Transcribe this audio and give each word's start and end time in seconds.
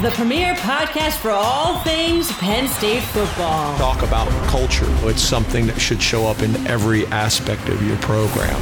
the 0.00 0.10
premier 0.12 0.54
podcast 0.54 1.18
for 1.18 1.30
all 1.30 1.78
things 1.80 2.32
Penn 2.38 2.66
State 2.66 3.02
football. 3.02 3.76
Talk 3.76 4.02
about 4.02 4.28
culture. 4.48 4.86
It's 5.06 5.22
something 5.22 5.66
that 5.66 5.78
should 5.80 6.00
show 6.00 6.26
up 6.26 6.40
in 6.40 6.56
every 6.66 7.06
aspect 7.08 7.68
of 7.68 7.86
your 7.86 7.96
program. 7.98 8.60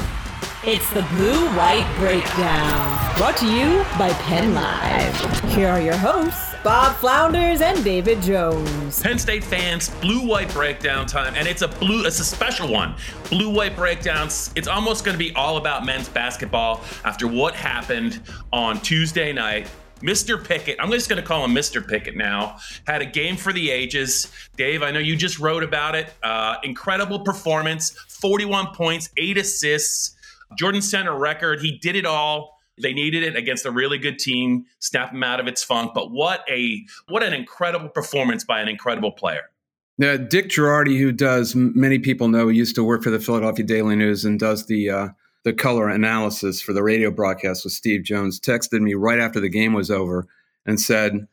It's 0.65 0.91
the 0.93 1.03
Blue 1.03 1.47
White 1.57 1.91
Breakdown, 1.99 3.17
brought 3.17 3.37
to 3.39 3.47
you 3.47 3.83
by 3.99 4.13
Penn 4.25 4.55
Live. 4.55 5.55
Here 5.55 5.69
are 5.69 5.81
your 5.81 5.97
hosts, 5.97 6.55
Bob 6.63 6.97
Flounders 6.97 7.63
and 7.63 7.83
David 7.83 8.21
Jones. 8.21 9.01
Penn 9.01 9.19
State 9.19 9.45
fans, 9.45 9.89
blue 10.01 10.27
white 10.27 10.53
breakdown 10.53 11.07
time, 11.07 11.35
and 11.37 11.49
it's 11.49 11.63
a 11.63 11.69
blue, 11.69 12.05
it's 12.05 12.21
a 12.21 12.25
special 12.25 12.69
one. 12.71 12.95
Blue 13.31 13.49
white 13.49 13.77
breakdowns. 13.77 14.51
It's 14.57 14.69
almost 14.69 15.05
going 15.05 15.15
to 15.15 15.19
be 15.19 15.35
all 15.35 15.57
about 15.57 15.87
men's 15.87 16.11
basketball 16.11 16.85
after 17.05 17.27
what 17.27 17.55
happened 17.55 18.21
on 18.53 18.81
Tuesday 18.81 19.33
night. 19.33 19.71
Mr. 20.01 20.43
Pickett, 20.43 20.77
I'm 20.81 20.91
just 20.91 21.09
going 21.09 21.21
to 21.21 21.27
call 21.27 21.45
him 21.45 21.55
Mr. 21.55 21.87
Pickett 21.87 22.17
now, 22.17 22.59
had 22.87 23.03
a 23.03 23.07
game 23.07 23.37
for 23.37 23.53
the 23.53 23.71
ages. 23.71 24.31
Dave, 24.57 24.83
I 24.83 24.91
know 24.91 24.99
you 24.99 25.17
just 25.17 25.39
wrote 25.39 25.63
about 25.63 25.95
it. 25.95 26.13
Uh, 26.23 26.57
incredible 26.63 27.21
performance 27.21 27.91
41 28.09 28.75
points, 28.75 29.11
eight 29.17 29.37
assists, 29.37 30.17
Jordan 30.59 30.83
Center 30.83 31.17
record. 31.17 31.61
He 31.61 31.79
did 31.79 31.97
it 31.97 32.07
all. 32.07 32.59
They 32.81 32.93
needed 32.93 33.23
it 33.23 33.37
against 33.37 33.67
a 33.67 33.71
really 33.71 33.99
good 33.99 34.19
team, 34.19 34.65
snap 34.79 35.13
them 35.13 35.23
out 35.23 35.39
of 35.39 35.47
its 35.47 35.63
funk. 35.63 35.93
But 35.95 36.11
what 36.11 36.45
a 36.49 36.85
what 37.09 37.23
an 37.23 37.35
incredible 37.35 37.89
performance 37.89 38.45
by 38.45 38.61
an 38.61 38.69
incredible 38.69 39.13
player. 39.13 39.51
Now, 39.99 40.17
Dick 40.17 40.49
Jerardi, 40.49 40.99
who 40.99 41.13
does 41.13 41.55
many 41.55 41.99
people 41.99 42.29
know, 42.29 42.49
used 42.49 42.75
to 42.77 42.85
work 42.85 43.03
for 43.03 43.11
the 43.11 43.21
Philadelphia 43.21 43.67
Daily 43.67 43.97
News 43.97 44.25
and 44.25 44.41
does 44.41 44.65
the 44.65 44.89
uh, 44.89 45.09
the 45.45 45.53
color 45.53 45.89
analysis 45.89 46.61
for 46.61 46.73
the 46.73 46.83
radio 46.83 47.11
broadcast 47.11 47.65
with 47.65 47.73
Steve 47.73 48.03
Jones. 48.03 48.41
Texted 48.41 48.81
me 48.81 48.95
right 48.95 49.19
after 49.19 49.41
the 49.41 49.49
game 49.49 49.73
was 49.73 49.91
over 49.91 50.27
and 50.67 50.81
said, 50.81 51.27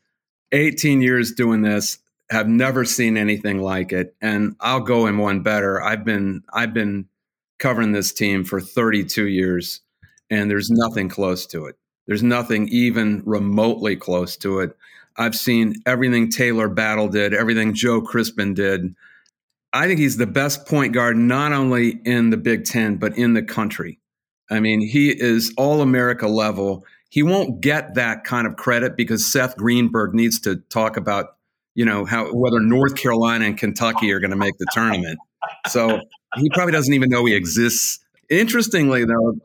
"18 0.52 1.02
years 1.02 1.32
doing 1.34 1.62
this, 1.62 2.00
have 2.30 2.48
never 2.48 2.86
seen 2.86 3.18
anything 3.18 3.60
like 3.60 3.92
it, 3.92 4.16
and 4.22 4.56
I'll 4.60 4.82
go 4.82 5.08
in 5.08 5.18
one 5.18 5.42
better. 5.42 5.82
I've 5.82 6.06
been 6.06 6.44
I've 6.54 6.74
been 6.74 7.08
covering 7.60 7.92
this 7.92 8.14
team 8.14 8.44
for 8.44 8.62
32 8.62 9.28
years." 9.28 9.82
and 10.30 10.50
there's 10.50 10.70
nothing 10.70 11.10
close 11.10 11.46
to 11.48 11.66
it. 11.66 11.76
There's 12.06 12.24
nothing 12.24 12.68
even 12.70 13.22
remotely 13.26 13.96
close 13.96 14.38
to 14.38 14.60
it. 14.60 14.76
I've 15.18 15.36
seen 15.36 15.76
everything 15.86 16.30
Taylor 16.30 16.70
Battle 16.70 17.08
did, 17.08 17.34
everything 17.34 17.74
Joe 17.74 18.02
Crispin 18.02 18.54
did. 18.54 18.96
I 19.78 19.86
think 19.86 20.00
he's 20.00 20.18
the 20.18 20.26
best 20.26 20.66
point 20.66 20.92
guard, 20.92 21.18
not 21.18 21.54
only 21.54 22.00
in 22.04 22.32
the 22.32 22.38
Big 22.38 22.66
Ten, 22.66 22.96
but 22.96 23.16
in 23.16 23.36
the 23.36 23.44
country. 23.44 24.00
I 24.50 24.60
mean, 24.60 24.82
he 24.82 25.10
is 25.10 25.54
all 25.56 25.82
America 25.82 26.28
level. 26.28 26.84
He 27.10 27.22
won't 27.22 27.62
get 27.62 27.94
that 27.94 28.24
kind 28.24 28.48
of 28.48 28.56
credit 28.56 28.98
because 28.98 29.24
Seth 29.24 29.56
Greenberg 29.56 30.16
needs 30.16 30.40
to 30.42 30.56
talk 30.56 30.98
about, 30.98 31.36
you 31.76 31.86
know, 31.86 32.06
how 32.06 32.34
whether 32.34 32.60
North 32.60 32.96
Carolina 32.96 33.46
and 33.46 33.56
Kentucky 33.56 34.12
are 34.12 34.20
going 34.20 34.32
to 34.32 34.38
make 34.38 34.58
the 34.58 34.66
tournament. 34.74 35.20
So 35.68 36.02
he 36.38 36.50
probably 36.50 36.72
doesn't 36.72 36.94
even 36.96 37.10
know 37.10 37.26
he 37.26 37.36
exists. 37.36 38.00
Interestingly, 38.30 39.06
though, 39.06 39.36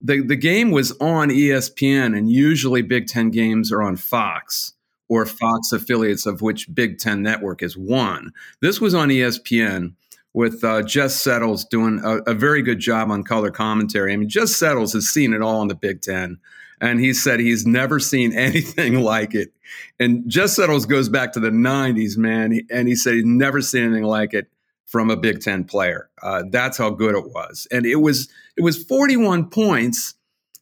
the 0.00 0.20
the 0.20 0.36
game 0.36 0.72
was 0.72 0.90
on 1.00 1.28
ESPN, 1.28 2.18
and 2.18 2.28
usually 2.28 2.82
Big 2.82 3.06
Ten 3.06 3.30
games 3.30 3.70
are 3.70 3.82
on 3.82 3.94
Fox 3.94 4.72
or 5.08 5.26
Fox 5.26 5.72
affiliates, 5.72 6.26
of 6.26 6.42
which 6.42 6.72
Big 6.74 6.98
Ten 6.98 7.22
Network 7.22 7.62
is 7.62 7.76
one. 7.76 8.32
This 8.60 8.80
was 8.80 8.94
on 8.94 9.08
ESPN 9.08 9.94
with 10.36 10.62
uh, 10.62 10.82
Jess 10.82 11.16
Settles 11.16 11.64
doing 11.64 12.00
a, 12.04 12.18
a, 12.30 12.34
very 12.34 12.60
good 12.60 12.78
job 12.78 13.10
on 13.10 13.24
color 13.24 13.50
commentary. 13.50 14.12
I 14.12 14.16
mean, 14.16 14.28
Jess 14.28 14.54
Settles 14.54 14.92
has 14.92 15.08
seen 15.08 15.32
it 15.32 15.40
all 15.40 15.62
in 15.62 15.68
the 15.68 15.74
Big 15.74 16.02
Ten, 16.02 16.36
and 16.78 17.00
he 17.00 17.14
said 17.14 17.40
he's 17.40 17.66
never 17.66 17.98
seen 17.98 18.32
anything 18.36 19.00
like 19.00 19.34
it. 19.34 19.52
And 19.98 20.28
Jess 20.28 20.54
Settles 20.54 20.84
goes 20.84 21.08
back 21.08 21.32
to 21.32 21.40
the 21.40 21.50
'90s, 21.50 22.18
man, 22.18 22.60
and 22.70 22.86
he 22.86 22.94
said 22.94 23.14
he's 23.14 23.24
never 23.24 23.62
seen 23.62 23.84
anything 23.84 24.04
like 24.04 24.34
it 24.34 24.48
from 24.84 25.10
a 25.10 25.16
Big 25.16 25.40
Ten 25.40 25.64
player. 25.64 26.10
Uh, 26.22 26.44
that's 26.50 26.76
how 26.76 26.90
good 26.90 27.14
it 27.14 27.30
was, 27.30 27.66
and 27.70 27.86
it 27.86 27.96
was 27.96 28.28
it 28.58 28.62
was 28.62 28.82
41 28.84 29.48
points. 29.48 30.14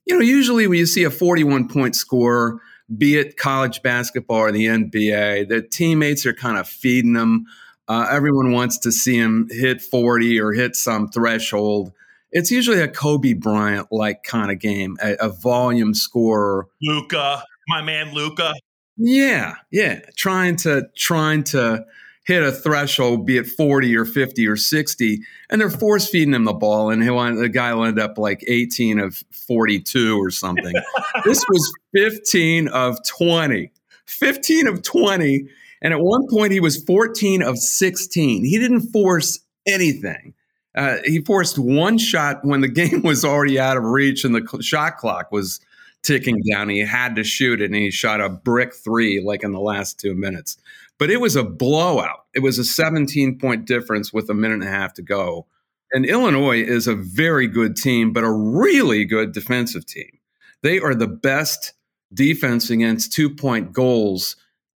You 0.06 0.14
know, 0.14 0.24
usually 0.24 0.66
when 0.68 0.78
you 0.78 0.86
see 0.86 1.02
a 1.02 1.10
41 1.10 1.68
point 1.68 1.96
score, 1.96 2.60
be 2.96 3.16
it 3.16 3.36
college 3.36 3.82
basketball 3.82 4.38
or 4.38 4.52
the 4.52 4.66
NBA, 4.66 5.48
the 5.48 5.62
teammates 5.62 6.26
are 6.26 6.34
kind 6.34 6.58
of 6.58 6.68
feeding 6.68 7.14
them. 7.14 7.46
Uh, 7.86 8.06
everyone 8.10 8.52
wants 8.52 8.78
to 8.78 8.92
see 8.92 9.16
him 9.16 9.48
hit 9.50 9.82
40 9.82 10.40
or 10.40 10.52
hit 10.52 10.74
some 10.76 11.08
threshold. 11.08 11.92
It's 12.32 12.50
usually 12.50 12.80
a 12.80 12.88
Kobe 12.88 13.34
Bryant 13.34 13.88
like 13.92 14.22
kind 14.22 14.50
of 14.50 14.58
game, 14.58 14.96
a, 15.02 15.14
a 15.20 15.28
volume 15.28 15.94
scorer. 15.94 16.66
Luka, 16.82 17.44
my 17.68 17.82
man 17.82 18.12
Luka. 18.12 18.54
Yeah, 18.96 19.54
yeah, 19.70 20.00
trying 20.16 20.56
to 20.56 20.88
trying 20.96 21.44
to 21.44 21.84
hit 22.24 22.42
a 22.42 22.50
threshold, 22.50 23.26
be 23.26 23.36
it 23.36 23.46
40 23.46 23.96
or 23.96 24.04
50 24.04 24.46
or 24.46 24.56
60, 24.56 25.20
and 25.50 25.60
they're 25.60 25.70
force 25.70 26.08
feeding 26.08 26.34
him 26.34 26.44
the 26.44 26.52
ball, 26.52 26.90
and 26.90 27.02
he'll, 27.02 27.22
the 27.36 27.48
guy 27.48 27.74
will 27.74 27.84
end 27.84 27.98
up 27.98 28.18
like 28.18 28.44
18 28.48 28.98
of 28.98 29.22
42 29.30 30.22
or 30.22 30.30
something. 30.30 30.72
this 31.24 31.44
was 31.48 31.72
15 31.94 32.68
of 32.68 32.98
20. 33.06 33.70
15 34.06 34.66
of 34.66 34.82
20. 34.82 35.46
And 35.82 35.92
at 35.92 36.00
one 36.00 36.26
point, 36.30 36.52
he 36.52 36.60
was 36.60 36.82
14 36.82 37.42
of 37.42 37.58
16. 37.58 38.44
He 38.44 38.58
didn't 38.58 38.90
force 38.90 39.40
anything. 39.66 40.34
Uh, 40.74 40.96
he 41.04 41.20
forced 41.20 41.58
one 41.58 41.98
shot 41.98 42.40
when 42.42 42.62
the 42.62 42.68
game 42.80 43.02
was 43.02 43.24
already 43.24 43.60
out 43.60 43.76
of 43.76 43.84
reach 43.84 44.24
and 44.24 44.34
the 44.34 44.62
shot 44.62 44.96
clock 44.96 45.30
was 45.30 45.60
ticking 46.02 46.40
down. 46.50 46.68
He 46.68 46.80
had 46.80 47.16
to 47.16 47.24
shoot 47.24 47.60
it, 47.60 47.66
and 47.66 47.74
he 47.74 47.90
shot 47.90 48.20
a 48.20 48.28
brick 48.28 48.74
three 48.74 49.22
like 49.24 49.42
in 49.42 49.52
the 49.52 49.60
last 49.60 49.98
two 49.98 50.14
minutes. 50.14 50.58
But 51.04 51.10
it 51.10 51.20
was 51.20 51.36
a 51.36 51.44
blowout. 51.44 52.24
It 52.34 52.40
was 52.40 52.58
a 52.58 52.64
17 52.64 53.38
point 53.38 53.66
difference 53.66 54.10
with 54.10 54.30
a 54.30 54.34
minute 54.34 54.54
and 54.54 54.64
a 54.64 54.70
half 54.70 54.94
to 54.94 55.02
go. 55.02 55.46
And 55.92 56.06
Illinois 56.06 56.62
is 56.62 56.86
a 56.86 56.94
very 56.94 57.46
good 57.46 57.76
team, 57.76 58.14
but 58.14 58.24
a 58.24 58.32
really 58.32 59.04
good 59.04 59.32
defensive 59.32 59.84
team. 59.84 60.18
They 60.62 60.78
are 60.80 60.94
the 60.94 61.06
best 61.06 61.74
defense 62.14 62.70
against 62.70 63.12
two 63.12 63.28
point 63.28 63.74
goals 63.74 64.36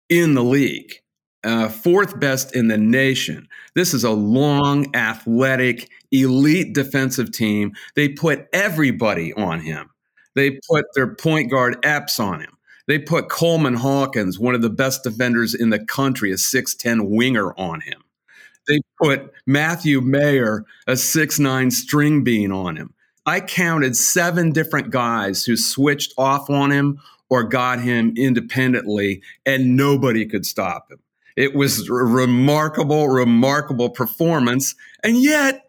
in 0.09 0.33
the 0.33 0.43
league, 0.43 0.95
uh, 1.45 1.69
fourth 1.69 2.19
best 2.19 2.53
in 2.53 2.67
the 2.67 2.77
nation. 2.77 3.47
This 3.73 3.93
is 3.93 4.03
a 4.03 4.11
long, 4.11 4.93
athletic, 4.97 5.89
elite 6.11 6.73
defensive 6.73 7.31
team. 7.31 7.71
They 7.95 8.09
put 8.09 8.49
everybody 8.51 9.31
on 9.31 9.61
him. 9.61 9.91
They 10.35 10.59
put 10.69 10.83
their 10.93 11.15
point 11.15 11.49
guard 11.49 11.77
Epps 11.85 12.19
on 12.19 12.41
him. 12.41 12.56
They 12.87 12.99
put 12.99 13.29
Coleman 13.29 13.75
Hawkins, 13.75 14.39
one 14.39 14.55
of 14.55 14.61
the 14.61 14.69
best 14.69 15.03
defenders 15.03 15.53
in 15.53 15.69
the 15.69 15.83
country, 15.83 16.31
a 16.31 16.35
6'10 16.35 17.09
winger 17.09 17.53
on 17.57 17.81
him. 17.81 18.03
They 18.67 18.79
put 19.01 19.33
Matthew 19.45 20.01
Mayer, 20.01 20.65
a 20.87 20.93
6'9 20.93 21.71
string 21.71 22.23
bean 22.23 22.51
on 22.51 22.75
him. 22.75 22.93
I 23.25 23.41
counted 23.41 23.97
seven 23.97 24.51
different 24.51 24.89
guys 24.89 25.43
who 25.43 25.57
switched 25.57 26.13
off 26.17 26.49
on 26.49 26.71
him 26.71 26.99
or 27.29 27.43
got 27.43 27.81
him 27.81 28.13
independently, 28.15 29.21
and 29.45 29.75
nobody 29.75 30.25
could 30.25 30.45
stop 30.45 30.89
him. 30.89 30.99
It 31.35 31.53
was 31.53 31.87
a 31.87 31.93
remarkable, 31.93 33.09
remarkable 33.09 33.89
performance. 33.89 34.75
And 35.03 35.21
yet, 35.21 35.67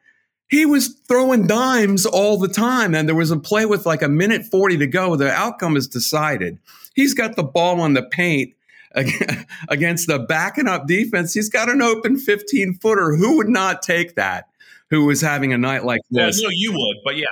he 0.48 0.64
was 0.64 0.98
throwing 1.08 1.46
dimes 1.46 2.06
all 2.06 2.38
the 2.38 2.48
time. 2.48 2.94
And 2.94 3.06
there 3.06 3.14
was 3.14 3.30
a 3.30 3.38
play 3.38 3.66
with 3.66 3.84
like 3.84 4.02
a 4.02 4.08
minute 4.08 4.46
40 4.46 4.78
to 4.78 4.86
go. 4.86 5.14
The 5.14 5.30
outcome 5.30 5.76
is 5.76 5.86
decided. 5.86 6.58
He's 6.98 7.14
got 7.14 7.36
the 7.36 7.44
ball 7.44 7.80
on 7.80 7.94
the 7.94 8.02
paint 8.02 8.54
against 9.68 10.08
the 10.08 10.18
backing 10.18 10.66
up 10.66 10.86
defense. 10.86 11.32
He's 11.32 11.48
got 11.48 11.68
an 11.68 11.80
open 11.80 12.18
15 12.18 12.74
footer. 12.82 13.14
Who 13.14 13.36
would 13.36 13.48
not 13.48 13.82
take 13.82 14.16
that? 14.16 14.46
who 14.90 15.04
was 15.04 15.20
having 15.20 15.52
a 15.52 15.58
night 15.58 15.84
like 15.84 16.00
Well, 16.10 16.26
this. 16.26 16.42
no, 16.42 16.48
you 16.50 16.72
would, 16.72 16.96
but 17.04 17.16
yes. 17.16 17.28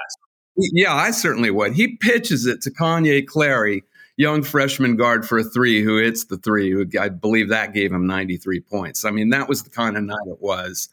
Yeah, 0.56 0.94
I 0.94 1.10
certainly 1.10 1.50
would. 1.50 1.74
He 1.74 1.96
pitches 1.96 2.46
it 2.46 2.62
to 2.62 2.70
Kanye 2.70 3.26
Clary, 3.26 3.84
young 4.16 4.42
freshman 4.42 4.96
guard 4.96 5.26
for 5.26 5.38
a 5.38 5.44
three, 5.44 5.82
who 5.82 5.98
hits 5.98 6.24
the 6.24 6.38
three. 6.38 6.70
Who 6.70 6.86
I 6.98 7.08
believe 7.08 7.48
that 7.50 7.74
gave 7.74 7.92
him 7.92 8.06
93 8.06 8.60
points. 8.60 9.04
I 9.04 9.10
mean, 9.10 9.30
that 9.30 9.48
was 9.48 9.62
the 9.62 9.70
kind 9.70 9.96
of 9.96 10.04
night 10.04 10.16
it 10.26 10.40
was. 10.40 10.88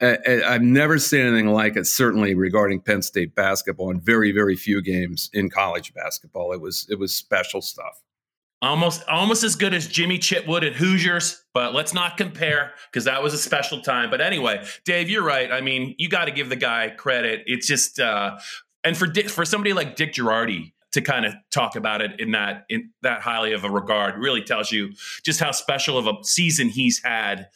Uh, 0.00 0.16
I've 0.46 0.62
never 0.62 0.98
seen 0.98 1.20
anything 1.20 1.48
like 1.48 1.76
it. 1.76 1.86
Certainly 1.86 2.34
regarding 2.34 2.80
Penn 2.80 3.02
State 3.02 3.34
basketball, 3.34 3.90
and 3.90 4.02
very, 4.02 4.32
very 4.32 4.56
few 4.56 4.82
games 4.82 5.30
in 5.32 5.50
college 5.50 5.92
basketball. 5.94 6.52
It 6.52 6.60
was 6.60 6.86
it 6.90 6.98
was 6.98 7.14
special 7.14 7.60
stuff. 7.62 8.02
Almost 8.64 9.06
almost 9.08 9.44
as 9.44 9.56
good 9.56 9.74
as 9.74 9.86
Jimmy 9.86 10.18
Chitwood 10.18 10.66
and 10.66 10.74
Hoosiers, 10.74 11.44
but 11.52 11.74
let's 11.74 11.92
not 11.92 12.16
compare 12.16 12.72
because 12.90 13.04
that 13.04 13.22
was 13.22 13.34
a 13.34 13.38
special 13.38 13.82
time. 13.82 14.08
But 14.08 14.22
anyway, 14.22 14.64
Dave, 14.86 15.10
you're 15.10 15.22
right. 15.22 15.52
I 15.52 15.60
mean, 15.60 15.94
you 15.98 16.08
got 16.08 16.24
to 16.24 16.30
give 16.30 16.48
the 16.48 16.56
guy 16.56 16.88
credit. 16.88 17.42
It's 17.46 17.66
just 17.66 18.00
uh, 18.00 18.38
and 18.82 18.96
for 18.96 19.06
Dick, 19.06 19.28
for 19.28 19.44
somebody 19.44 19.74
like 19.74 19.96
Dick 19.96 20.14
Jerardi 20.14 20.72
to 20.92 21.02
kind 21.02 21.26
of 21.26 21.34
talk 21.50 21.76
about 21.76 22.00
it 22.00 22.18
in 22.18 22.30
that 22.30 22.64
in 22.70 22.90
that 23.02 23.20
highly 23.20 23.52
of 23.52 23.64
a 23.64 23.70
regard 23.70 24.16
really 24.16 24.42
tells 24.42 24.72
you 24.72 24.92
just 25.26 25.40
how 25.40 25.50
special 25.50 25.98
of 25.98 26.06
a 26.06 26.14
season 26.22 26.68
he's 26.70 27.02
had. 27.04 27.48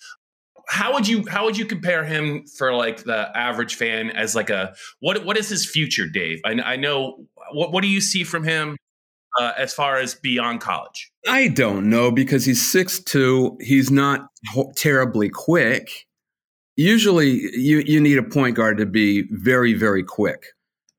How 0.68 0.92
would 0.92 1.08
you 1.08 1.24
how 1.26 1.46
would 1.46 1.56
you 1.56 1.64
compare 1.64 2.04
him 2.04 2.44
for 2.44 2.74
like 2.74 3.04
the 3.04 3.34
average 3.34 3.76
fan 3.76 4.10
as 4.10 4.34
like 4.34 4.50
a 4.50 4.74
what 5.00 5.24
what 5.24 5.38
is 5.38 5.48
his 5.48 5.64
future, 5.64 6.06
Dave? 6.06 6.42
I, 6.44 6.50
I 6.60 6.76
know 6.76 7.24
what 7.52 7.72
what 7.72 7.80
do 7.80 7.88
you 7.88 8.02
see 8.02 8.24
from 8.24 8.44
him 8.44 8.76
uh, 9.40 9.52
as 9.56 9.72
far 9.72 9.98
as 9.98 10.14
beyond 10.14 10.60
college? 10.60 11.10
I 11.26 11.48
don't 11.48 11.88
know 11.90 12.10
because 12.10 12.44
he's 12.44 12.64
six 12.64 12.98
two. 13.00 13.56
He's 13.60 13.90
not 13.90 14.28
ho- 14.52 14.72
terribly 14.76 15.28
quick. 15.28 16.06
Usually, 16.76 17.30
you 17.56 17.82
you 17.86 18.00
need 18.00 18.18
a 18.18 18.22
point 18.22 18.56
guard 18.56 18.78
to 18.78 18.86
be 18.86 19.24
very 19.30 19.74
very 19.74 20.04
quick 20.04 20.46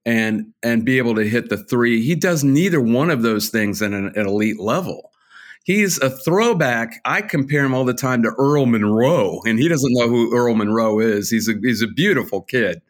and 0.05 0.53
and 0.63 0.85
be 0.85 0.97
able 0.97 1.15
to 1.15 1.27
hit 1.27 1.49
the 1.49 1.57
three. 1.57 2.01
He 2.01 2.15
does 2.15 2.43
neither 2.43 2.81
one 2.81 3.09
of 3.09 3.21
those 3.21 3.49
things 3.49 3.81
at 3.81 3.91
an, 3.91 4.07
at 4.15 4.25
elite 4.25 4.59
level. 4.59 5.11
He's 5.63 5.99
a 6.01 6.09
throwback. 6.09 6.99
I 7.05 7.21
compare 7.21 7.63
him 7.63 7.73
all 7.73 7.85
the 7.85 7.93
time 7.93 8.23
to 8.23 8.33
Earl 8.37 8.65
Monroe, 8.65 9.41
and 9.45 9.59
he 9.59 9.67
doesn't 9.67 9.93
know 9.93 10.07
who 10.07 10.35
Earl 10.35 10.55
Monroe 10.55 10.99
is. 10.99 11.29
He's 11.29 11.47
a 11.47 11.53
he's 11.61 11.81
a 11.81 11.87
beautiful 11.87 12.41
kid, 12.41 12.81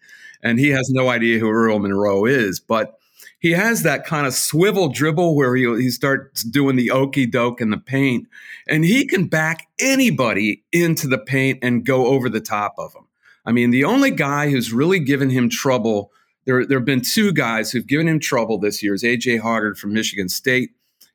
and 0.41 0.59
he 0.59 0.69
has 0.69 0.89
no 0.89 1.09
idea 1.09 1.39
who 1.39 1.49
Earl 1.49 1.79
Monroe 1.79 2.25
is, 2.25 2.59
but 2.59 2.98
he 3.39 3.51
has 3.51 3.83
that 3.83 4.05
kind 4.05 4.27
of 4.27 4.33
swivel 4.33 4.89
dribble 4.89 5.35
where 5.35 5.55
he, 5.55 5.63
he 5.81 5.89
starts 5.89 6.43
doing 6.43 6.75
the 6.75 6.91
okey 6.91 7.25
doke 7.25 7.61
in 7.61 7.69
the 7.69 7.77
paint, 7.77 8.27
and 8.67 8.83
he 8.83 9.05
can 9.05 9.27
back 9.27 9.67
anybody 9.79 10.63
into 10.71 11.07
the 11.07 11.17
paint 11.17 11.59
and 11.61 11.85
go 11.85 12.07
over 12.07 12.29
the 12.29 12.41
top 12.41 12.75
of 12.77 12.93
them. 12.93 13.07
I 13.45 13.51
mean, 13.51 13.71
the 13.71 13.85
only 13.85 14.11
guy 14.11 14.49
who's 14.49 14.73
really 14.73 14.99
given 14.99 15.29
him 15.29 15.49
trouble, 15.49 16.11
there, 16.45 16.65
there 16.65 16.79
have 16.79 16.85
been 16.85 17.01
two 17.01 17.31
guys 17.31 17.71
who've 17.71 17.87
given 17.87 18.07
him 18.07 18.19
trouble 18.19 18.59
this 18.59 18.83
year 18.83 18.93
is 18.93 19.03
AJ 19.03 19.41
Hoggard 19.41 19.77
from 19.77 19.93
Michigan 19.93 20.27
State 20.27 20.71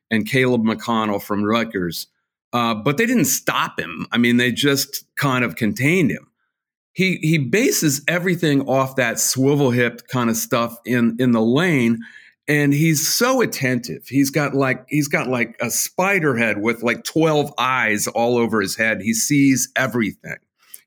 and 0.09 0.27
Caleb 0.27 0.63
McConnell 0.63 1.21
from 1.21 1.43
Rutgers. 1.43 2.07
Uh, 2.51 2.73
but 2.73 2.97
they 2.97 3.05
didn't 3.05 3.25
stop 3.25 3.79
him. 3.79 4.07
I 4.11 4.17
mean, 4.17 4.37
they 4.37 4.51
just 4.51 5.05
kind 5.15 5.43
of 5.43 5.55
contained 5.55 6.09
him 6.09 6.27
he 6.95 7.17
he 7.17 7.37
bases 7.37 8.01
everything 8.07 8.61
off 8.69 8.95
that 8.95 9.19
swivel 9.19 9.69
hip 9.69 10.07
kind 10.07 10.29
of 10.29 10.37
stuff 10.37 10.79
in 10.85 11.17
in 11.19 11.31
the 11.33 11.41
lane. 11.41 11.99
And 12.47 12.73
he's 12.73 13.07
so 13.07 13.41
attentive. 13.41 14.07
He's 14.07 14.29
got 14.29 14.55
like 14.55 14.85
he's 14.87 15.09
got 15.09 15.27
like 15.27 15.57
a 15.59 15.69
spider 15.69 16.37
head 16.37 16.61
with 16.61 16.83
like 16.83 17.03
12 17.03 17.53
eyes 17.57 18.07
all 18.07 18.37
over 18.37 18.61
his 18.61 18.77
head. 18.77 19.01
He 19.01 19.13
sees 19.13 19.69
everything. 19.75 20.37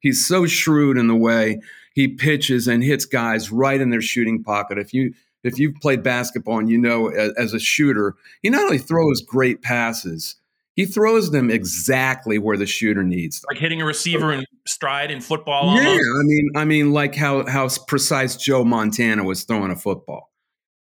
He's 0.01 0.27
so 0.27 0.47
shrewd 0.47 0.97
in 0.97 1.09
the 1.09 1.17
way 1.17 1.61
he 1.95 2.09
pitches 2.09 2.69
and 2.69 2.83
hits 2.83 3.05
guys 3.05 3.53
right 3.53 3.81
in 3.81 3.91
their 3.91 4.01
shooting 4.01 4.43
pocket. 4.43 4.79
If 4.79 4.95
you 4.95 5.13
if 5.45 5.59
you've 5.59 5.75
played 5.77 6.03
basketball 6.03 6.59
and 6.59 6.71
you 6.71 6.79
know 6.79 7.09
as, 7.09 7.33
as 7.37 7.55
a 7.55 7.61
shooter 7.61 8.15
he 8.43 8.51
not 8.51 8.65
only 8.65 8.79
throws 8.79 9.21
great 9.21 9.63
passes 9.63 10.37
he 10.79 10.87
throws 10.87 11.33
them 11.33 11.51
exactly 11.51 12.39
where 12.39 12.57
the 12.57 12.65
shooter 12.67 13.03
needs 13.03 13.41
them 13.41 13.49
Like 13.51 13.59
hitting 13.61 13.83
a 13.83 13.85
receiver 13.85 14.33
in 14.33 14.45
stride 14.65 15.11
in 15.11 15.21
football. 15.21 15.75
yeah, 15.75 15.89
almost? 15.89 16.05
I 16.21 16.23
mean, 16.23 16.51
I 16.55 16.65
mean, 16.65 16.93
like 16.93 17.17
how 17.17 17.45
how 17.47 17.69
precise 17.89 18.37
Joe 18.37 18.65
Montana 18.65 19.25
was 19.25 19.43
throwing 19.43 19.73
a 19.73 19.77
football. 19.77 20.31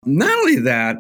Not 0.07 0.31
only 0.39 0.61
that, 0.61 0.99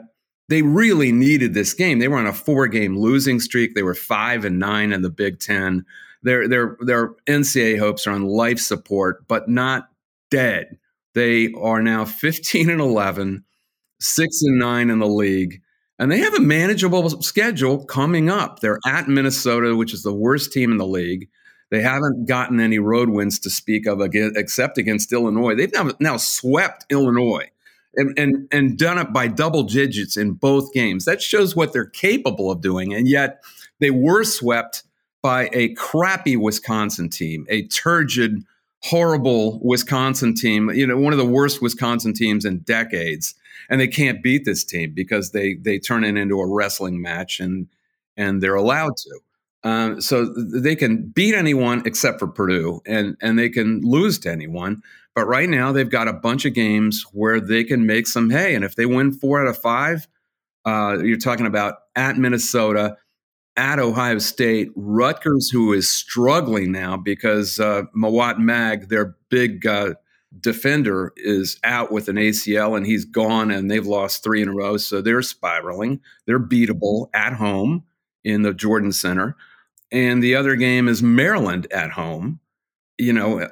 they 0.48 0.62
really 0.62 1.12
needed 1.12 1.54
this 1.54 1.74
game. 1.74 2.00
They 2.00 2.08
were 2.08 2.18
on 2.18 2.26
a 2.26 2.32
four 2.32 2.66
game 2.66 2.98
losing 2.98 3.38
streak. 3.38 3.76
They 3.76 3.84
were 3.84 3.94
five 3.94 4.44
and 4.44 4.58
nine 4.58 4.92
in 4.92 5.02
the 5.02 5.10
Big 5.10 5.38
Ten. 5.38 5.84
Their 6.24 6.48
their 6.48 6.76
their 6.80 7.10
NCAA 7.28 7.78
hopes 7.78 8.04
are 8.08 8.10
on 8.10 8.24
life 8.24 8.58
support, 8.58 9.28
but 9.28 9.48
not 9.48 9.90
dead. 10.32 10.76
They 11.14 11.52
are 11.52 11.80
now 11.82 12.04
15 12.04 12.68
and 12.68 12.80
11, 12.80 13.44
six 14.00 14.42
and 14.42 14.58
nine 14.58 14.90
in 14.90 14.98
the 14.98 15.06
league. 15.06 15.62
And 15.98 16.12
they 16.12 16.18
have 16.18 16.34
a 16.34 16.40
manageable 16.40 17.08
schedule 17.22 17.84
coming 17.84 18.30
up. 18.30 18.60
They're 18.60 18.78
at 18.86 19.08
Minnesota, 19.08 19.74
which 19.74 19.92
is 19.92 20.02
the 20.02 20.14
worst 20.14 20.52
team 20.52 20.70
in 20.70 20.78
the 20.78 20.86
league. 20.86 21.28
They 21.70 21.82
haven't 21.82 22.26
gotten 22.26 22.60
any 22.60 22.78
road 22.78 23.10
wins 23.10 23.38
to 23.40 23.50
speak 23.50 23.86
of 23.86 24.00
except 24.00 24.78
against 24.78 25.12
Illinois. 25.12 25.54
They've 25.54 25.72
now, 25.72 25.90
now 26.00 26.16
swept 26.16 26.86
Illinois 26.88 27.50
and, 27.94 28.18
and, 28.18 28.48
and 28.52 28.78
done 28.78 28.98
it 28.98 29.12
by 29.12 29.28
double 29.28 29.64
digits 29.64 30.16
in 30.16 30.32
both 30.32 30.72
games. 30.72 31.04
That 31.04 31.20
shows 31.20 31.56
what 31.56 31.72
they're 31.72 31.84
capable 31.84 32.50
of 32.50 32.60
doing. 32.60 32.94
And 32.94 33.08
yet 33.08 33.42
they 33.80 33.90
were 33.90 34.24
swept 34.24 34.84
by 35.20 35.50
a 35.52 35.74
crappy 35.74 36.36
Wisconsin 36.36 37.10
team, 37.10 37.44
a 37.50 37.66
turgid, 37.66 38.44
horrible 38.82 39.60
Wisconsin 39.62 40.34
team, 40.34 40.70
you 40.70 40.86
know, 40.86 40.96
one 40.96 41.12
of 41.12 41.18
the 41.18 41.24
worst 41.24 41.60
Wisconsin 41.60 42.14
teams 42.14 42.44
in 42.44 42.60
decades. 42.60 43.34
And 43.68 43.80
they 43.80 43.88
can't 43.88 44.22
beat 44.22 44.44
this 44.44 44.64
team 44.64 44.92
because 44.94 45.32
they 45.32 45.54
they 45.54 45.78
turn 45.78 46.04
it 46.04 46.16
into 46.16 46.40
a 46.40 46.46
wrestling 46.46 47.02
match 47.02 47.40
and 47.40 47.68
and 48.16 48.42
they're 48.42 48.54
allowed 48.54 48.96
to. 48.96 49.20
Um, 49.64 50.00
so 50.00 50.24
they 50.24 50.76
can 50.76 51.08
beat 51.08 51.34
anyone 51.34 51.82
except 51.84 52.18
for 52.18 52.28
Purdue, 52.28 52.80
and 52.86 53.16
and 53.20 53.38
they 53.38 53.48
can 53.48 53.80
lose 53.82 54.18
to 54.20 54.30
anyone. 54.30 54.82
But 55.14 55.26
right 55.26 55.48
now 55.48 55.72
they've 55.72 55.90
got 55.90 56.06
a 56.06 56.12
bunch 56.12 56.44
of 56.44 56.54
games 56.54 57.04
where 57.12 57.40
they 57.40 57.64
can 57.64 57.84
make 57.86 58.06
some 58.06 58.30
hay, 58.30 58.54
and 58.54 58.64
if 58.64 58.76
they 58.76 58.86
win 58.86 59.12
four 59.12 59.40
out 59.40 59.48
of 59.48 59.58
five, 59.58 60.06
uh, 60.64 60.98
you're 61.02 61.18
talking 61.18 61.46
about 61.46 61.74
at 61.96 62.16
Minnesota, 62.16 62.96
at 63.56 63.80
Ohio 63.80 64.18
State, 64.18 64.70
Rutgers, 64.76 65.50
who 65.50 65.72
is 65.72 65.88
struggling 65.88 66.70
now 66.70 66.96
because 66.96 67.58
uh, 67.58 67.82
Mawot 67.96 68.38
Mag, 68.38 68.88
their 68.88 69.16
big 69.28 69.66
uh, 69.66 69.94
defender, 70.40 71.12
is 71.16 71.58
out 71.64 71.90
with 71.90 72.08
an 72.08 72.16
ACL 72.16 72.76
and 72.76 72.86
he's 72.86 73.04
gone, 73.04 73.50
and 73.50 73.70
they've 73.70 73.86
lost 73.86 74.22
three 74.22 74.42
in 74.42 74.48
a 74.48 74.54
row, 74.54 74.76
so 74.76 75.00
they're 75.00 75.22
spiraling. 75.22 76.00
They're 76.26 76.40
beatable 76.40 77.08
at 77.14 77.34
home 77.34 77.84
in 78.24 78.42
the 78.42 78.54
Jordan 78.54 78.92
Center. 78.92 79.36
And 79.90 80.22
the 80.22 80.34
other 80.34 80.56
game 80.56 80.88
is 80.88 81.02
Maryland 81.02 81.66
at 81.72 81.90
home. 81.90 82.40
You 83.00 83.12
know 83.12 83.40
uh, 83.40 83.48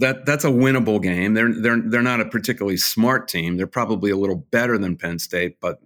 that 0.00 0.24
that's 0.26 0.44
a 0.44 0.50
winnable 0.50 1.02
game. 1.02 1.32
They're 1.32 1.52
they're 1.52 1.80
they're 1.80 2.02
not 2.02 2.20
a 2.20 2.26
particularly 2.26 2.76
smart 2.76 3.26
team. 3.26 3.56
They're 3.56 3.66
probably 3.66 4.10
a 4.10 4.18
little 4.18 4.36
better 4.36 4.76
than 4.76 4.98
Penn 4.98 5.18
State, 5.18 5.60
but 5.60 5.80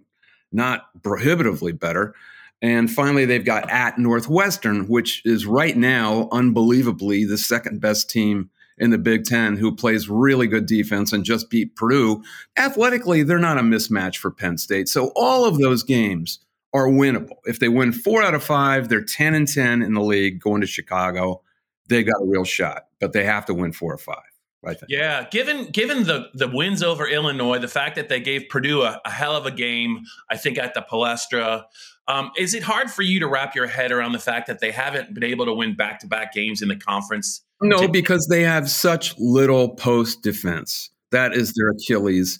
not 0.51 0.89
prohibitively 1.03 1.71
better. 1.71 2.13
And 2.61 2.91
finally, 2.91 3.25
they've 3.25 3.45
got 3.45 3.69
at 3.69 3.97
Northwestern, 3.97 4.87
which 4.87 5.21
is 5.25 5.45
right 5.45 5.77
now 5.77 6.27
unbelievably 6.31 7.25
the 7.25 7.37
second 7.37 7.79
best 7.79 8.09
team 8.09 8.49
in 8.77 8.91
the 8.91 8.97
Big 8.97 9.25
Ten, 9.25 9.57
who 9.57 9.75
plays 9.75 10.09
really 10.09 10.47
good 10.47 10.65
defense 10.65 11.11
and 11.11 11.23
just 11.23 11.49
beat 11.49 11.75
Purdue. 11.75 12.23
Athletically, 12.57 13.23
they're 13.23 13.39
not 13.39 13.57
a 13.57 13.61
mismatch 13.61 14.17
for 14.17 14.31
Penn 14.31 14.57
State. 14.57 14.87
So 14.87 15.11
all 15.15 15.45
of 15.45 15.57
those 15.57 15.83
games 15.83 16.39
are 16.73 16.87
winnable. 16.87 17.37
If 17.45 17.59
they 17.59 17.69
win 17.69 17.91
four 17.91 18.21
out 18.21 18.35
of 18.35 18.43
five, 18.43 18.89
they're 18.89 19.03
10 19.03 19.33
and 19.33 19.47
10 19.47 19.81
in 19.81 19.93
the 19.93 20.01
league 20.01 20.39
going 20.39 20.61
to 20.61 20.67
Chicago. 20.67 21.41
They 21.87 22.03
got 22.03 22.21
a 22.21 22.25
real 22.25 22.43
shot, 22.43 22.87
but 22.99 23.13
they 23.13 23.23
have 23.23 23.45
to 23.45 23.53
win 23.53 23.71
four 23.73 23.93
or 23.93 23.97
five. 23.97 24.23
Think. 24.65 24.87
Yeah, 24.89 25.27
given 25.29 25.67
given 25.67 26.03
the 26.03 26.29
the 26.33 26.49
wins 26.49 26.83
over 26.83 27.07
Illinois, 27.07 27.59
the 27.59 27.69
fact 27.69 27.95
that 27.95 28.09
they 28.09 28.19
gave 28.19 28.49
Purdue 28.49 28.81
a, 28.81 28.99
a 29.05 29.09
hell 29.09 29.35
of 29.35 29.45
a 29.45 29.51
game, 29.51 30.03
I 30.29 30.35
think 30.35 30.57
at 30.57 30.73
the 30.73 30.81
Palestra, 30.81 31.63
um, 32.07 32.31
is 32.37 32.53
it 32.53 32.63
hard 32.63 32.91
for 32.91 33.01
you 33.01 33.19
to 33.19 33.27
wrap 33.27 33.55
your 33.55 33.67
head 33.67 33.91
around 33.91 34.11
the 34.11 34.19
fact 34.19 34.47
that 34.47 34.59
they 34.59 34.71
haven't 34.71 35.13
been 35.13 35.23
able 35.23 35.45
to 35.45 35.53
win 35.53 35.75
back 35.75 35.99
to 35.99 36.07
back 36.07 36.33
games 36.33 36.61
in 36.61 36.67
the 36.67 36.75
conference? 36.75 37.43
No, 37.61 37.87
because 37.87 38.27
they 38.27 38.43
have 38.43 38.69
such 38.69 39.17
little 39.17 39.69
post 39.69 40.21
defense. 40.21 40.89
That 41.11 41.33
is 41.33 41.53
their 41.53 41.69
Achilles. 41.69 42.39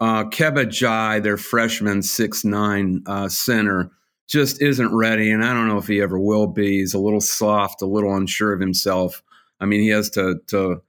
Uh, 0.00 0.24
Kebba 0.24 0.66
Njie, 0.66 1.22
their 1.22 1.36
freshman 1.36 2.02
six 2.02 2.44
nine 2.44 3.02
uh, 3.06 3.28
center, 3.28 3.90
just 4.28 4.62
isn't 4.62 4.94
ready, 4.94 5.30
and 5.30 5.44
I 5.44 5.52
don't 5.52 5.68
know 5.68 5.78
if 5.78 5.86
he 5.86 6.00
ever 6.00 6.18
will 6.18 6.46
be. 6.46 6.78
He's 6.78 6.94
a 6.94 6.98
little 6.98 7.20
soft, 7.20 7.82
a 7.82 7.86
little 7.86 8.14
unsure 8.14 8.52
of 8.52 8.60
himself. 8.60 9.22
I 9.60 9.66
mean, 9.66 9.80
he 9.80 9.88
has 9.88 10.10
to 10.10 10.40
to 10.48 10.82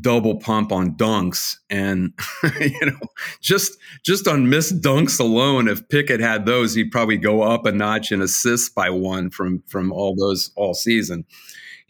double 0.00 0.36
pump 0.36 0.72
on 0.72 0.94
dunks, 0.96 1.56
and 1.70 2.12
you 2.60 2.86
know, 2.86 2.98
just 3.40 3.76
just 4.04 4.26
on 4.28 4.48
missed 4.48 4.80
dunks 4.80 5.20
alone, 5.20 5.68
if 5.68 5.88
Pickett 5.88 6.20
had 6.20 6.46
those, 6.46 6.74
he'd 6.74 6.90
probably 6.90 7.18
go 7.18 7.42
up 7.42 7.66
a 7.66 7.72
notch 7.72 8.12
and 8.12 8.22
assist 8.22 8.74
by 8.74 8.90
one 8.90 9.30
from 9.30 9.62
from 9.66 9.92
all 9.92 10.14
those 10.16 10.50
all 10.56 10.74
season. 10.74 11.24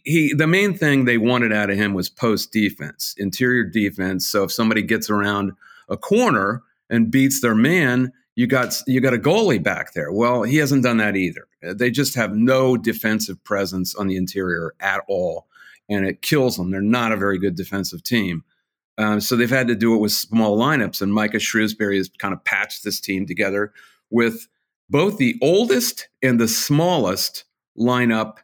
He 0.04 0.34
the 0.34 0.46
main 0.46 0.74
thing 0.74 1.04
they 1.04 1.18
wanted 1.18 1.52
out 1.52 1.70
of 1.70 1.76
him 1.76 1.94
was 1.94 2.08
post 2.08 2.52
defense, 2.52 3.14
interior 3.18 3.64
defense. 3.64 4.26
So 4.26 4.44
if 4.44 4.52
somebody 4.52 4.82
gets 4.82 5.10
around 5.10 5.52
a 5.88 5.96
corner 5.96 6.62
and 6.90 7.10
beats 7.10 7.40
their 7.40 7.54
man, 7.54 8.12
you 8.34 8.46
got 8.46 8.80
you 8.86 9.00
got 9.00 9.14
a 9.14 9.18
goalie 9.18 9.62
back 9.62 9.92
there. 9.92 10.12
Well, 10.12 10.42
he 10.42 10.56
hasn't 10.56 10.82
done 10.82 10.96
that 10.98 11.16
either. 11.16 11.46
They 11.62 11.90
just 11.90 12.14
have 12.14 12.34
no 12.34 12.76
defensive 12.76 13.42
presence 13.44 13.94
on 13.94 14.06
the 14.08 14.16
interior 14.16 14.74
at 14.80 15.02
all, 15.08 15.46
and 15.88 16.06
it 16.06 16.22
kills 16.22 16.56
them. 16.56 16.70
They're 16.70 16.80
not 16.80 17.12
a 17.12 17.16
very 17.16 17.38
good 17.38 17.54
defensive 17.54 18.02
team. 18.02 18.44
Uh, 18.98 19.20
so 19.20 19.36
they've 19.36 19.50
had 19.50 19.68
to 19.68 19.74
do 19.74 19.94
it 19.94 19.98
with 19.98 20.12
small 20.12 20.58
lineups, 20.58 21.00
and 21.00 21.12
Micah 21.12 21.38
Shrewsberry 21.38 21.96
has 21.96 22.10
kind 22.18 22.34
of 22.34 22.44
patched 22.44 22.84
this 22.84 23.00
team 23.00 23.26
together 23.26 23.72
with 24.10 24.48
both 24.90 25.16
the 25.16 25.36
oldest 25.40 26.08
and 26.22 26.38
the 26.38 26.48
smallest 26.48 27.44
lineup 27.78 28.38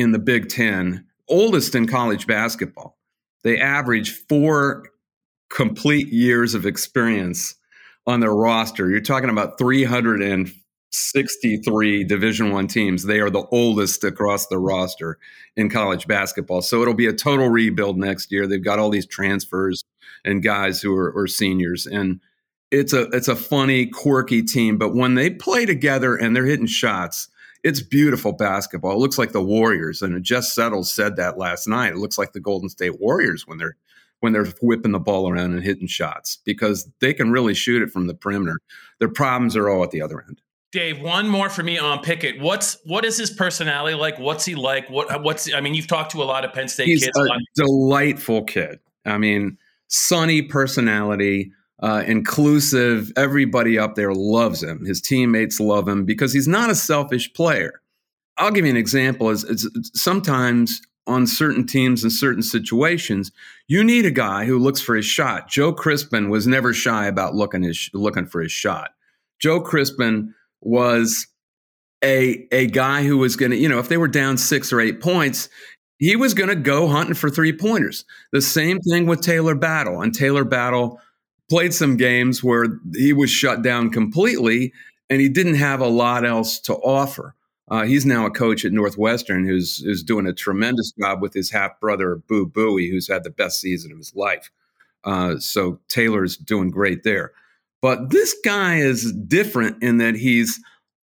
in 0.00 0.12
the 0.12 0.18
Big 0.18 0.48
Ten, 0.48 1.04
oldest 1.28 1.74
in 1.74 1.86
college 1.86 2.26
basketball. 2.26 2.96
They 3.42 3.58
average 3.58 4.10
four 4.28 4.84
complete 5.50 6.08
years 6.08 6.54
of 6.54 6.64
experience 6.66 7.54
on 8.06 8.20
their 8.20 8.34
roster. 8.34 8.90
You're 8.90 9.00
talking 9.00 9.30
about 9.30 9.56
363 9.58 12.04
Division 12.04 12.50
One 12.50 12.66
teams. 12.66 13.04
They 13.04 13.20
are 13.20 13.30
the 13.30 13.46
oldest 13.52 14.04
across 14.04 14.48
the 14.48 14.58
roster 14.58 15.18
in 15.56 15.70
college 15.70 16.08
basketball. 16.08 16.62
So 16.62 16.82
it'll 16.82 16.94
be 16.94 17.06
a 17.06 17.12
total 17.12 17.48
rebuild 17.48 17.96
next 17.96 18.32
year. 18.32 18.46
They've 18.46 18.64
got 18.64 18.78
all 18.78 18.90
these 18.90 19.06
transfers 19.06 19.84
and 20.24 20.42
guys 20.42 20.80
who 20.80 20.96
are, 20.96 21.12
are 21.16 21.28
seniors 21.28 21.86
and 21.86 22.20
it's 22.70 22.92
a 22.92 23.02
it's 23.10 23.28
a 23.28 23.36
funny, 23.36 23.86
quirky 23.86 24.42
team. 24.42 24.78
But 24.78 24.96
when 24.96 25.14
they 25.14 25.30
play 25.30 25.64
together 25.64 26.16
and 26.16 26.34
they're 26.34 26.44
hitting 26.44 26.66
shots, 26.66 27.28
it's 27.64 27.80
beautiful 27.80 28.32
basketball. 28.32 28.92
It 28.92 28.98
looks 28.98 29.18
like 29.18 29.32
the 29.32 29.42
Warriors, 29.42 30.02
and 30.02 30.22
Jess 30.22 30.52
Settles 30.52 30.92
said 30.92 31.16
that 31.16 31.38
last 31.38 31.66
night. 31.66 31.94
It 31.94 31.98
looks 31.98 32.18
like 32.18 32.32
the 32.32 32.40
Golden 32.40 32.68
State 32.68 33.00
Warriors 33.00 33.46
when 33.46 33.58
they're 33.58 33.76
when 34.20 34.32
they're 34.32 34.46
whipping 34.62 34.92
the 34.92 35.00
ball 35.00 35.28
around 35.28 35.52
and 35.54 35.62
hitting 35.62 35.86
shots 35.86 36.38
because 36.44 36.88
they 37.00 37.12
can 37.12 37.32
really 37.32 37.54
shoot 37.54 37.82
it 37.82 37.90
from 37.90 38.06
the 38.06 38.14
perimeter. 38.14 38.58
Their 38.98 39.08
problems 39.08 39.56
are 39.56 39.68
all 39.68 39.82
at 39.82 39.90
the 39.90 40.00
other 40.00 40.22
end. 40.26 40.40
Dave, 40.72 41.00
one 41.02 41.28
more 41.28 41.48
for 41.48 41.62
me 41.62 41.78
on 41.78 42.00
Pickett. 42.00 42.40
What's 42.40 42.78
what 42.84 43.04
is 43.04 43.16
his 43.16 43.30
personality 43.30 43.96
like? 43.96 44.18
What's 44.18 44.44
he 44.44 44.54
like? 44.54 44.88
What 44.90 45.22
what's 45.22 45.52
I 45.52 45.60
mean, 45.60 45.74
you've 45.74 45.86
talked 45.86 46.12
to 46.12 46.22
a 46.22 46.24
lot 46.24 46.44
of 46.44 46.52
Penn 46.52 46.68
State 46.68 46.86
kids. 46.86 47.04
He's 47.04 47.12
kids. 47.12 47.30
a 47.30 47.64
delightful 47.64 48.44
kid. 48.44 48.78
I 49.06 49.16
mean, 49.16 49.56
sunny 49.88 50.42
personality 50.42 51.52
uh, 51.80 52.04
inclusive. 52.06 53.12
Everybody 53.16 53.78
up 53.78 53.94
there 53.94 54.14
loves 54.14 54.62
him. 54.62 54.84
His 54.84 55.00
teammates 55.00 55.60
love 55.60 55.88
him 55.88 56.04
because 56.04 56.32
he's 56.32 56.48
not 56.48 56.70
a 56.70 56.74
selfish 56.74 57.32
player. 57.32 57.80
I'll 58.36 58.50
give 58.50 58.64
you 58.64 58.70
an 58.70 58.76
example. 58.76 59.30
Is, 59.30 59.68
sometimes 59.94 60.80
on 61.06 61.26
certain 61.26 61.66
teams 61.66 62.02
and 62.02 62.12
certain 62.12 62.42
situations, 62.42 63.30
you 63.68 63.84
need 63.84 64.06
a 64.06 64.10
guy 64.10 64.44
who 64.44 64.58
looks 64.58 64.80
for 64.80 64.94
his 64.94 65.04
shot. 65.04 65.48
Joe 65.48 65.72
Crispin 65.72 66.30
was 66.30 66.46
never 66.46 66.72
shy 66.72 67.06
about 67.06 67.34
looking 67.34 67.62
his 67.62 67.90
looking 67.92 68.26
for 68.26 68.40
his 68.40 68.52
shot. 68.52 68.90
Joe 69.40 69.60
Crispin 69.60 70.34
was 70.60 71.26
a 72.02 72.46
a 72.52 72.66
guy 72.68 73.02
who 73.02 73.18
was 73.18 73.36
going 73.36 73.50
to, 73.50 73.56
you 73.56 73.68
know, 73.68 73.78
if 73.78 73.88
they 73.88 73.96
were 73.96 74.08
down 74.08 74.38
six 74.38 74.72
or 74.72 74.80
eight 74.80 75.00
points, 75.00 75.48
he 75.98 76.16
was 76.16 76.34
going 76.34 76.48
to 76.48 76.56
go 76.56 76.88
hunting 76.88 77.14
for 77.14 77.30
three 77.30 77.52
pointers. 77.52 78.04
The 78.32 78.42
same 78.42 78.78
thing 78.80 79.06
with 79.06 79.20
Taylor 79.20 79.54
Battle, 79.54 80.00
and 80.00 80.14
Taylor 80.14 80.44
Battle 80.44 81.00
played 81.48 81.74
some 81.74 81.96
games 81.96 82.42
where 82.42 82.80
he 82.94 83.12
was 83.12 83.30
shut 83.30 83.62
down 83.62 83.90
completely 83.90 84.72
and 85.10 85.20
he 85.20 85.28
didn't 85.28 85.54
have 85.56 85.80
a 85.80 85.86
lot 85.86 86.24
else 86.24 86.58
to 86.60 86.74
offer. 86.74 87.34
Uh, 87.68 87.84
he's 87.84 88.04
now 88.04 88.26
a 88.26 88.30
coach 88.30 88.64
at 88.64 88.72
Northwestern 88.72 89.46
who's, 89.46 89.78
who's 89.78 90.02
doing 90.02 90.26
a 90.26 90.32
tremendous 90.32 90.92
job 91.00 91.22
with 91.22 91.32
his 91.32 91.50
half 91.50 91.78
brother, 91.80 92.16
Boo 92.28 92.46
Buie, 92.46 92.90
who's 92.90 93.08
had 93.08 93.24
the 93.24 93.30
best 93.30 93.60
season 93.60 93.92
of 93.92 93.98
his 93.98 94.14
life. 94.14 94.50
Uh, 95.04 95.38
so 95.38 95.78
Taylor's 95.88 96.36
doing 96.36 96.70
great 96.70 97.02
there. 97.02 97.32
But 97.80 98.10
this 98.10 98.34
guy 98.44 98.76
is 98.76 99.12
different 99.12 99.82
in 99.82 99.98
that 99.98 100.14
he's 100.14 100.60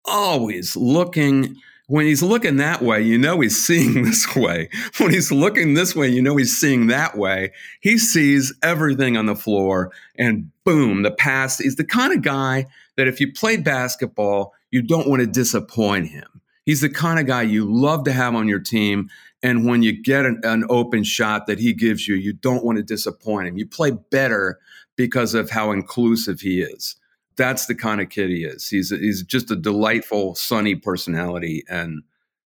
always 0.04 0.76
looking 0.76 1.56
when 1.88 2.06
he's 2.06 2.22
looking 2.22 2.56
that 2.56 2.82
way, 2.82 3.00
you 3.00 3.16
know 3.16 3.40
he's 3.40 3.62
seeing 3.62 4.02
this 4.04 4.34
way. 4.34 4.68
When 4.98 5.12
he's 5.12 5.30
looking 5.30 5.74
this 5.74 5.94
way, 5.94 6.08
you 6.08 6.20
know 6.20 6.36
he's 6.36 6.58
seeing 6.58 6.88
that 6.88 7.16
way. 7.16 7.52
He 7.80 7.98
sees 7.98 8.52
everything 8.62 9.16
on 9.16 9.26
the 9.26 9.36
floor 9.36 9.92
and 10.18 10.50
boom, 10.64 11.02
the 11.02 11.10
pass. 11.10 11.58
He's 11.58 11.76
the 11.76 11.84
kind 11.84 12.12
of 12.12 12.22
guy 12.22 12.66
that 12.96 13.08
if 13.08 13.20
you 13.20 13.32
played 13.32 13.64
basketball, 13.64 14.54
you 14.70 14.82
don't 14.82 15.08
want 15.08 15.20
to 15.20 15.26
disappoint 15.26 16.08
him. 16.08 16.26
He's 16.64 16.80
the 16.80 16.90
kind 16.90 17.20
of 17.20 17.26
guy 17.26 17.42
you 17.42 17.64
love 17.72 18.04
to 18.04 18.12
have 18.12 18.34
on 18.34 18.48
your 18.48 18.58
team. 18.58 19.08
And 19.42 19.64
when 19.64 19.82
you 19.82 19.92
get 20.02 20.26
an, 20.26 20.40
an 20.42 20.64
open 20.68 21.04
shot 21.04 21.46
that 21.46 21.60
he 21.60 21.72
gives 21.72 22.08
you, 22.08 22.16
you 22.16 22.32
don't 22.32 22.64
want 22.64 22.78
to 22.78 22.82
disappoint 22.82 23.46
him. 23.46 23.56
You 23.56 23.66
play 23.66 23.92
better 24.10 24.58
because 24.96 25.34
of 25.34 25.50
how 25.50 25.70
inclusive 25.70 26.40
he 26.40 26.62
is 26.62 26.96
that's 27.36 27.66
the 27.66 27.74
kind 27.74 28.00
of 28.00 28.08
kid 28.08 28.30
he 28.30 28.44
is. 28.44 28.68
He's 28.68 28.90
he's 28.90 29.22
just 29.22 29.50
a 29.50 29.56
delightful, 29.56 30.34
sunny 30.34 30.74
personality, 30.74 31.64
and 31.68 32.02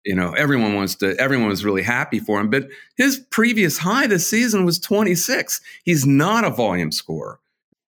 you 0.04 0.14
know 0.14 0.32
everyone 0.32 0.74
wants 0.74 0.94
to. 0.96 1.16
Everyone 1.18 1.48
was 1.48 1.64
really 1.64 1.82
happy 1.82 2.20
for 2.20 2.40
him. 2.40 2.50
But 2.50 2.68
his 2.96 3.18
previous 3.30 3.78
high 3.78 4.06
this 4.06 4.26
season 4.26 4.64
was 4.64 4.78
26. 4.78 5.60
He's 5.84 6.06
not 6.06 6.44
a 6.44 6.50
volume 6.50 6.92
scorer. 6.92 7.40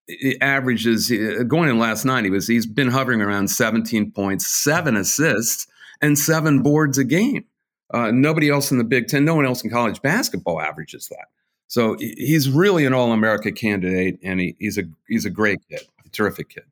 It 0.09 0.39
averages 0.41 1.11
going 1.47 1.69
in 1.69 1.79
last 1.79 2.05
night. 2.05 2.25
He 2.25 2.31
was 2.31 2.49
he's 2.49 2.67
been 2.67 2.89
hovering 2.89 3.23
around 3.23 3.49
17 3.49 4.11
points, 4.11 4.47
seven 4.47 4.97
assists, 4.97 5.67
and 6.01 6.19
seven 6.19 6.63
boards 6.63 6.99
a 6.99 7.05
game. 7.05 7.45
Uh, 7.93 8.11
nobody 8.11 8.49
else 8.51 8.71
in 8.71 8.79
the 8.79 8.85
Big 8.85 9.09
Ten, 9.09 9.25
no 9.25 9.35
one 9.35 9.47
else 9.47 9.65
in 9.65 9.71
college 9.71 10.01
basketball 10.03 10.61
averages 10.61 11.09
that. 11.09 11.27
So 11.67 11.97
he's 11.99 12.51
really 12.51 12.85
an 12.85 12.93
All 12.93 13.13
America 13.13 13.53
candidate, 13.53 14.19
and 14.25 14.41
he, 14.41 14.57
he's 14.59 14.77
a 14.77 14.83
he's 15.09 15.25
a 15.25 15.31
great 15.31 15.61
kid, 15.69 15.83
a 16.05 16.09
terrific 16.09 16.49
kid. 16.49 16.65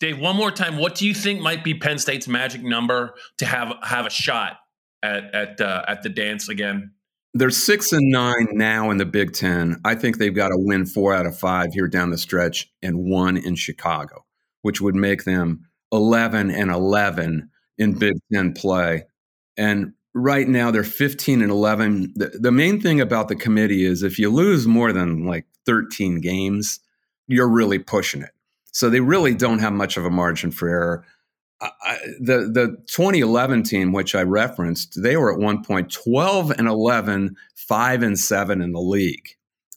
Dave, 0.00 0.18
one 0.18 0.36
more 0.36 0.50
time, 0.50 0.78
what 0.78 0.94
do 0.94 1.06
you 1.06 1.14
think 1.14 1.40
might 1.40 1.64
be 1.64 1.74
Penn 1.74 1.98
State's 1.98 2.28
magic 2.28 2.62
number 2.62 3.14
to 3.38 3.46
have 3.46 3.74
have 3.82 4.06
a 4.06 4.10
shot 4.10 4.58
at 5.02 5.34
at 5.34 5.60
uh, 5.60 5.84
at 5.88 6.02
the 6.02 6.08
dance 6.08 6.48
again? 6.48 6.92
They're 7.34 7.50
six 7.50 7.92
and 7.92 8.10
nine 8.10 8.48
now 8.52 8.90
in 8.90 8.96
the 8.96 9.04
Big 9.04 9.32
Ten. 9.32 9.80
I 9.84 9.94
think 9.94 10.18
they've 10.18 10.34
got 10.34 10.48
to 10.48 10.56
win 10.56 10.86
four 10.86 11.14
out 11.14 11.26
of 11.26 11.38
five 11.38 11.72
here 11.72 11.86
down 11.86 12.10
the 12.10 12.18
stretch, 12.18 12.70
and 12.82 13.04
one 13.04 13.36
in 13.36 13.54
Chicago, 13.54 14.24
which 14.62 14.80
would 14.80 14.94
make 14.94 15.24
them 15.24 15.68
eleven 15.92 16.50
and 16.50 16.70
eleven 16.70 17.50
in 17.76 17.98
Big 17.98 18.14
Ten 18.32 18.52
play. 18.54 19.04
And 19.56 19.94
right 20.14 20.48
now 20.48 20.70
they're 20.70 20.84
15 20.84 21.42
and 21.42 21.50
11 21.50 22.14
the, 22.16 22.38
the 22.40 22.50
main 22.50 22.80
thing 22.80 23.00
about 23.00 23.28
the 23.28 23.36
committee 23.36 23.84
is 23.84 24.02
if 24.02 24.18
you 24.18 24.30
lose 24.30 24.66
more 24.66 24.92
than 24.92 25.26
like 25.26 25.46
13 25.66 26.20
games 26.20 26.80
you're 27.26 27.48
really 27.48 27.78
pushing 27.78 28.22
it 28.22 28.32
so 28.72 28.90
they 28.90 29.00
really 29.00 29.34
don't 29.34 29.58
have 29.58 29.72
much 29.72 29.96
of 29.96 30.04
a 30.04 30.10
margin 30.10 30.50
for 30.50 30.68
error. 30.68 31.04
I, 31.60 31.98
the 32.20 32.50
the 32.52 32.76
2011 32.86 33.64
team, 33.64 33.92
which 33.92 34.14
I 34.14 34.22
referenced, 34.22 35.02
they 35.02 35.16
were 35.16 35.32
at 35.32 35.40
one 35.40 35.64
point 35.64 35.90
12 35.92 36.52
and 36.52 36.68
11, 36.68 37.36
5 37.56 38.02
and 38.02 38.18
7 38.18 38.62
in 38.62 38.72
the 38.72 38.80
league 38.80 39.28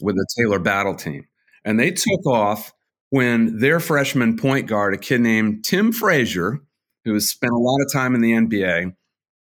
with 0.01 0.15
the 0.15 0.27
Taylor 0.37 0.59
Battle 0.59 0.95
team. 0.95 1.27
And 1.65 1.79
they 1.79 1.91
took 1.91 2.25
off 2.27 2.73
when 3.09 3.59
their 3.59 3.79
freshman 3.79 4.37
point 4.37 4.67
guard, 4.67 4.93
a 4.93 4.97
kid 4.97 5.21
named 5.21 5.63
Tim 5.65 5.91
Frazier, 5.91 6.59
who 7.03 7.13
has 7.13 7.29
spent 7.29 7.53
a 7.53 7.57
lot 7.57 7.81
of 7.81 7.91
time 7.91 8.15
in 8.15 8.21
the 8.21 8.31
NBA, 8.31 8.95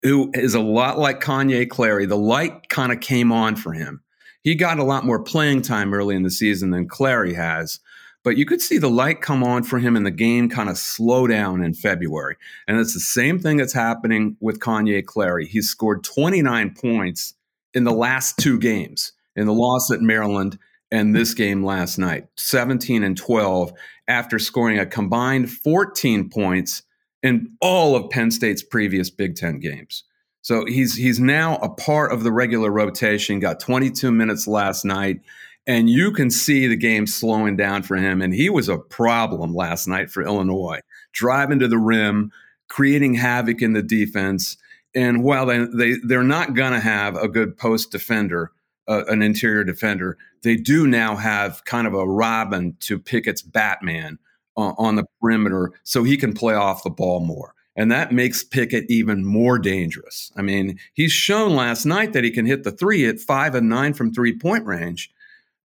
who 0.04 0.30
is 0.34 0.54
a 0.54 0.62
lot 0.62 1.00
like 1.00 1.22
Kanye 1.22 1.70
Clary, 1.70 2.06
the 2.06 2.18
light 2.18 2.70
kind 2.70 2.92
of 2.92 3.00
came 3.00 3.32
on 3.32 3.56
for 3.56 3.74
him. 3.74 4.02
He 4.44 4.54
got 4.54 4.78
a 4.78 4.84
lot 4.84 5.06
more 5.06 5.24
playing 5.24 5.64
time 5.64 5.94
early 5.94 6.16
in 6.16 6.22
the 6.22 6.30
season 6.30 6.70
than 6.70 6.88
Clary 6.88 7.34
has 7.34 7.80
but 8.25 8.38
you 8.38 8.46
could 8.46 8.60
see 8.60 8.79
the 8.79 8.89
light 8.89 9.22
come 9.22 9.44
on 9.44 9.62
for 9.62 9.77
him 9.77 9.96
and 9.96 10.03
the 10.03 10.12
game 10.12 10.50
kind 10.50 10.67
of 10.67 10.79
slow 10.79 11.27
down 11.27 11.63
in 11.63 11.75
February. 11.75 12.36
And 12.67 12.79
it's 12.79 12.96
the 12.96 13.00
same 13.00 13.38
thing 13.38 13.58
that's 13.58 13.72
happening 13.72 14.36
with 14.39 14.60
Kanye 14.60 15.05
Clary. 15.05 15.46
He's 15.46 15.70
scored 15.70 16.03
29 16.03 16.74
points 16.74 17.36
in 17.75 17.84
the 17.84 17.94
last 17.94 18.39
two 18.39 18.58
games 18.58 19.13
in 19.36 19.46
the 19.46 19.53
loss 19.53 19.91
at 19.91 20.01
Maryland 20.01 20.58
and 20.91 21.15
this 21.15 21.36
game 21.36 21.63
last 21.63 21.98
night 22.00 22.27
17 22.38 23.03
and 23.03 23.15
12 23.15 23.74
after 24.08 24.39
scoring 24.39 24.79
a 24.79 24.86
combined 24.86 25.51
14 25.51 26.29
points 26.29 26.82
in 27.22 27.51
all 27.62 27.96
of 27.96 28.10
Penn 28.10 28.32
State's 28.32 28.63
previous 28.63 29.10
Big 29.10 29.36
Ten 29.36 29.60
games. 29.60 30.03
So 30.41 30.65
he's 30.65 30.96
he's 30.96 31.20
now 31.20 31.58
a 31.58 31.70
part 31.70 32.12
of 32.12 32.24
the 32.24 32.32
regular 32.32 32.72
rotation. 32.72 33.39
Got 33.39 33.60
22 33.60 34.12
minutes 34.12 34.48
last 34.48 34.86
night, 34.86 35.22
and 35.67 35.89
you 35.89 36.12
can 36.12 36.29
see 36.29 36.67
the 36.67 36.75
game 36.75 37.07
slowing 37.07 37.55
down 37.55 37.84
for 37.84 37.95
him. 37.95 38.22
And 38.22 38.34
he 38.34 38.50
was 38.50 38.69
a 38.69 38.77
problem 38.77 39.53
last 39.53 39.88
night 39.88 40.10
for 40.10 40.24
Illinois, 40.24 40.79
driving 41.12 41.60
to 41.60 41.67
the 41.67 41.77
rim, 41.77 42.31
creating 42.69 43.15
havoc 43.15 43.62
in 43.62 43.74
the 43.74 43.84
defense. 43.84 44.57
And 44.93 45.24
while 45.24 45.45
they, 45.45 45.65
they, 45.65 45.95
they're 46.03 46.24
not 46.24 46.53
going 46.53 46.74
to 46.74 46.79
have 46.79 47.15
a 47.15 47.27
good 47.27 47.57
post 47.57 47.91
defender, 47.91 48.51
uh, 48.88 49.03
an 49.07 49.22
interior 49.22 49.63
defender, 49.63 50.17
they 50.43 50.55
do 50.55 50.88
now 50.88 51.15
have 51.15 51.65
kind 51.65 51.88
of 51.88 51.93
a 51.93 52.07
Robin 52.07 52.77
to 52.81 53.00
Pickett's 53.00 53.41
Batman 53.41 54.19
uh, 54.55 54.74
on 54.77 54.95
the 54.95 55.05
perimeter 55.19 55.72
so 55.84 56.03
he 56.03 56.17
can 56.17 56.34
play 56.34 56.53
off 56.53 56.84
the 56.84 56.89
ball 56.89 57.19
more. 57.19 57.53
And 57.75 57.91
that 57.91 58.13
makes 58.13 58.43
Pickett 58.43 58.86
even 58.89 59.25
more 59.25 59.60
dangerous. 59.60 60.31
I 60.38 60.41
mean, 60.41 60.79
he's 60.93 61.12
shown 61.12 61.55
last 61.55 61.86
night 61.86 62.13
that 62.13 62.24
he 62.24 62.31
can 62.31 62.45
hit 62.45 62.63
the 62.63 62.72
three 62.72 63.05
at 63.05 63.19
five 63.19 63.53
and 63.53 63.67
nine 63.67 63.93
from 63.93 64.13
three 64.13 64.38
point 64.38 64.65
range. 64.65 65.12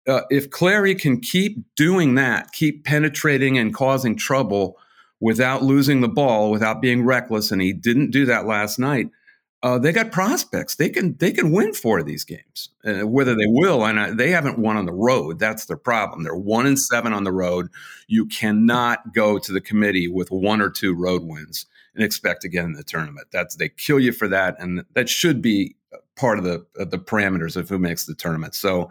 Uh, 0.10 0.24
if 0.30 0.50
Clary 0.50 0.96
can 0.96 1.20
keep 1.20 1.64
doing 1.76 2.16
that, 2.16 2.52
keep 2.52 2.84
penetrating 2.84 3.58
and 3.58 3.74
causing 3.74 4.16
trouble 4.16 4.78
without 5.20 5.62
losing 5.62 6.02
the 6.02 6.08
ball, 6.08 6.50
without 6.50 6.82
being 6.82 7.06
reckless, 7.06 7.52
and 7.52 7.62
he 7.62 7.74
didn't 7.74 8.12
do 8.12 8.26
that 8.26 8.46
last 8.46 8.80
night, 8.80 9.10
uh, 9.62 9.78
they 9.78 9.92
got 9.92 10.12
prospects. 10.12 10.76
They 10.76 10.90
can 10.90 11.18
they 11.18 11.32
can 11.32 11.52
win 11.52 11.74
four 11.74 12.00
of 12.00 12.06
these 12.06 12.24
games. 12.24 12.70
Uh, 12.86 13.06
whether 13.06 13.36
they 13.36 13.48
will, 13.48 13.86
and 13.86 14.18
they 14.18 14.32
haven't 14.32 14.58
won 14.58 14.78
on 14.78 14.86
the 14.86 14.94
road. 14.94 15.38
That's 15.38 15.66
their 15.66 15.78
problem. 15.78 16.24
They're 16.24 16.36
one 16.36 16.66
and 16.66 16.80
seven 16.80 17.12
on 17.12 17.26
the 17.26 17.34
road. 17.34 17.68
You 18.08 18.26
cannot 18.26 19.14
go 19.14 19.38
to 19.38 19.52
the 19.52 19.60
committee 19.60 20.08
with 20.08 20.32
one 20.32 20.62
or 20.62 20.70
two 20.70 20.94
road 20.94 21.24
wins 21.26 21.66
and 21.94 22.04
expect 22.04 22.42
to 22.44 22.50
get 22.50 22.64
in 22.64 22.74
the 22.74 22.84
tournament. 22.84 23.28
That's 23.32 23.58
they 23.58 23.68
kill 23.68 24.00
you 24.00 24.14
for 24.14 24.30
that, 24.30 24.56
and 24.60 24.86
that 24.94 25.10
should 25.10 25.42
be 25.42 25.76
part 26.16 26.38
of 26.38 26.46
the 26.46 26.66
the 26.76 27.00
parameters 27.00 27.58
of 27.58 27.68
who 27.68 27.80
makes 27.80 28.06
the 28.06 28.16
tournament. 28.16 28.56
So 28.56 28.90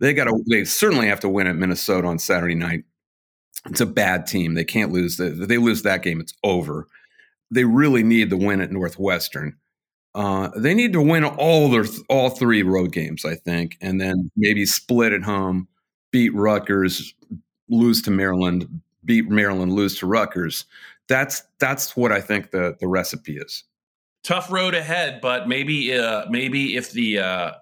they 0.00 0.14
got 0.14 0.24
to 0.24 0.42
they 0.48 0.64
certainly 0.64 1.08
have 1.08 1.20
to 1.20 1.28
win 1.28 1.46
at 1.46 1.56
Minnesota 1.56 2.08
on 2.08 2.18
Saturday 2.18 2.54
night. 2.54 2.84
It's 3.66 3.80
a 3.80 3.86
bad 3.86 4.26
team. 4.26 4.54
They 4.54 4.64
can't 4.64 4.92
lose. 4.92 5.18
If 5.18 5.48
they 5.48 5.58
lose 5.58 5.82
that 5.82 6.02
game, 6.02 6.20
it's 6.20 6.34
over. 6.44 6.86
They 7.50 7.64
really 7.64 8.02
need 8.02 8.30
the 8.30 8.36
win 8.36 8.60
at 8.60 8.70
Northwestern. 8.70 9.56
Uh, 10.14 10.50
they 10.56 10.74
need 10.74 10.92
to 10.92 11.02
win 11.02 11.24
all 11.24 11.68
their 11.68 11.84
all 12.08 12.30
three 12.30 12.62
road 12.62 12.92
games, 12.92 13.24
I 13.24 13.34
think, 13.34 13.76
and 13.80 14.00
then 14.00 14.30
maybe 14.36 14.64
split 14.66 15.12
at 15.12 15.22
home, 15.22 15.68
beat 16.10 16.34
Rutgers, 16.34 17.14
lose 17.68 18.02
to 18.02 18.10
Maryland, 18.10 18.80
beat 19.04 19.28
Maryland, 19.28 19.72
lose 19.72 19.98
to 19.98 20.06
Rutgers 20.06 20.64
that's 21.08 21.42
that's 21.58 21.96
what 21.96 22.12
I 22.12 22.20
think 22.20 22.50
the 22.50 22.76
the 22.78 22.86
recipe 22.86 23.38
is. 23.38 23.64
Tough 24.22 24.52
road 24.52 24.74
ahead, 24.74 25.20
but 25.20 25.48
maybe 25.48 25.96
uh, 25.96 26.26
maybe 26.28 26.76
if 26.76 26.92
the 26.92 27.18
uh, 27.18 27.52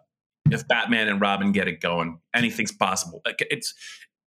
if 0.52 0.66
Batman 0.68 1.08
and 1.08 1.20
Robin 1.20 1.52
get 1.52 1.68
it 1.68 1.80
going, 1.80 2.20
anything's 2.34 2.72
possible. 2.72 3.22
It's 3.24 3.74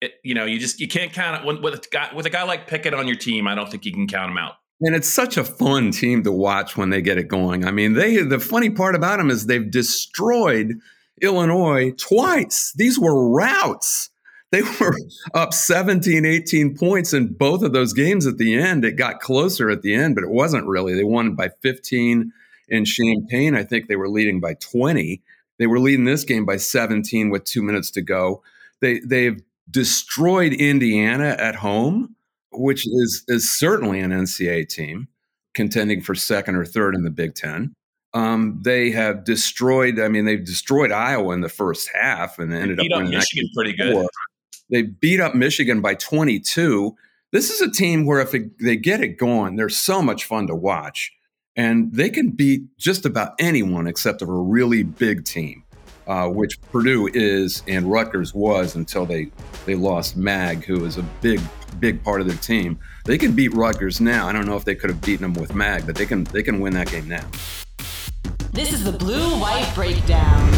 it, 0.01 0.13
you 0.23 0.33
know 0.33 0.45
you 0.45 0.59
just 0.59 0.79
you 0.79 0.87
can't 0.87 1.13
count 1.13 1.45
it 1.45 1.61
with 1.61 1.73
a 1.73 1.81
guy 1.91 2.09
with 2.13 2.25
a 2.25 2.29
guy 2.29 2.43
like 2.43 2.67
Pickett 2.67 2.93
on 2.93 3.07
your 3.07 3.17
team. 3.17 3.47
I 3.47 3.55
don't 3.55 3.69
think 3.69 3.85
you 3.85 3.91
can 3.91 4.07
count 4.07 4.31
him 4.31 4.37
out. 4.37 4.53
And 4.81 4.95
it's 4.95 5.07
such 5.07 5.37
a 5.37 5.43
fun 5.43 5.91
team 5.91 6.23
to 6.23 6.31
watch 6.31 6.75
when 6.75 6.89
they 6.89 7.03
get 7.03 7.19
it 7.19 7.27
going. 7.27 7.65
I 7.65 7.71
mean, 7.71 7.93
they 7.93 8.17
the 8.17 8.39
funny 8.39 8.69
part 8.69 8.95
about 8.95 9.17
them 9.17 9.29
is 9.29 9.45
they've 9.45 9.69
destroyed 9.69 10.79
Illinois 11.21 11.91
twice. 11.91 12.73
These 12.75 12.97
were 12.97 13.29
routes 13.29 14.09
they 14.51 14.61
were 14.79 14.95
up 15.33 15.53
17, 15.53 16.25
18 16.25 16.77
points 16.77 17.13
in 17.13 17.33
both 17.33 17.63
of 17.63 17.73
those 17.73 17.93
games 17.93 18.27
at 18.27 18.37
the 18.37 18.53
end. 18.53 18.85
It 18.85 18.95
got 18.95 19.19
closer 19.19 19.69
at 19.69 19.81
the 19.81 19.93
end, 19.93 20.15
but 20.15 20.23
it 20.23 20.29
wasn't 20.29 20.67
really. 20.67 20.93
They 20.93 21.03
won 21.03 21.35
by 21.35 21.49
15 21.61 22.31
in 22.69 22.85
Champaign. 22.85 23.55
I 23.55 23.63
think 23.63 23.87
they 23.87 23.95
were 23.95 24.09
leading 24.09 24.39
by 24.39 24.55
20. 24.55 25.21
They 25.61 25.67
were 25.67 25.79
leading 25.79 26.05
this 26.05 26.23
game 26.23 26.43
by 26.43 26.57
17 26.57 27.29
with 27.29 27.43
two 27.43 27.61
minutes 27.61 27.91
to 27.91 28.01
go. 28.01 28.41
They 28.79 28.99
they've 29.01 29.39
destroyed 29.69 30.53
Indiana 30.53 31.35
at 31.37 31.53
home, 31.53 32.15
which 32.51 32.87
is 32.87 33.23
is 33.27 33.47
certainly 33.47 33.99
an 33.99 34.09
NCAA 34.09 34.67
team 34.67 35.07
contending 35.53 36.01
for 36.01 36.15
second 36.15 36.55
or 36.55 36.65
third 36.65 36.95
in 36.95 37.03
the 37.03 37.11
Big 37.11 37.35
Ten. 37.35 37.75
Um, 38.15 38.59
they 38.63 38.89
have 38.89 39.23
destroyed. 39.23 39.99
I 39.99 40.07
mean, 40.07 40.25
they've 40.25 40.43
destroyed 40.43 40.91
Iowa 40.91 41.31
in 41.35 41.41
the 41.41 41.47
first 41.47 41.91
half 41.93 42.39
and 42.39 42.51
they 42.51 42.59
ended 42.59 42.79
up 42.79 42.87
winning 42.89 43.11
Michigan 43.11 43.47
pretty 43.53 43.73
good. 43.73 44.07
They 44.71 44.81
beat 44.81 45.19
up 45.19 45.35
Michigan 45.35 45.79
by 45.79 45.93
22. 45.93 46.95
This 47.31 47.51
is 47.51 47.61
a 47.61 47.69
team 47.69 48.07
where 48.07 48.19
if 48.19 48.33
it, 48.33 48.57
they 48.57 48.77
get 48.77 48.99
it 49.01 49.19
going, 49.19 49.57
they're 49.57 49.69
so 49.69 50.01
much 50.01 50.25
fun 50.25 50.47
to 50.47 50.55
watch. 50.55 51.13
And 51.55 51.93
they 51.93 52.09
can 52.09 52.29
beat 52.29 52.63
just 52.77 53.05
about 53.05 53.33
anyone 53.37 53.85
except 53.85 54.21
of 54.21 54.29
a 54.29 54.33
really 54.33 54.83
big 54.83 55.25
team, 55.25 55.63
uh, 56.07 56.27
which 56.29 56.61
Purdue 56.71 57.09
is 57.13 57.61
and 57.67 57.91
Rutgers 57.91 58.33
was 58.33 58.75
until 58.75 59.05
they, 59.05 59.29
they 59.65 59.75
lost 59.75 60.15
Mag, 60.15 60.63
who 60.63 60.85
is 60.85 60.97
a 60.97 61.03
big, 61.19 61.41
big 61.79 62.01
part 62.03 62.21
of 62.21 62.27
their 62.27 62.37
team. 62.37 62.79
They 63.03 63.17
can 63.17 63.33
beat 63.33 63.53
Rutgers 63.53 63.99
now. 63.99 64.29
I 64.29 64.31
don't 64.31 64.45
know 64.45 64.55
if 64.55 64.63
they 64.63 64.75
could 64.75 64.89
have 64.89 65.01
beaten 65.01 65.23
them 65.23 65.33
with 65.33 65.53
Mag, 65.53 65.85
but 65.85 65.95
they 65.95 66.05
can 66.05 66.23
they 66.25 66.41
can 66.41 66.61
win 66.61 66.73
that 66.73 66.89
game 66.89 67.09
now. 67.09 67.25
This 68.53 68.71
is 68.71 68.85
the 68.85 68.93
Blue 68.93 69.37
White 69.39 69.69
Breakdown. 69.75 70.51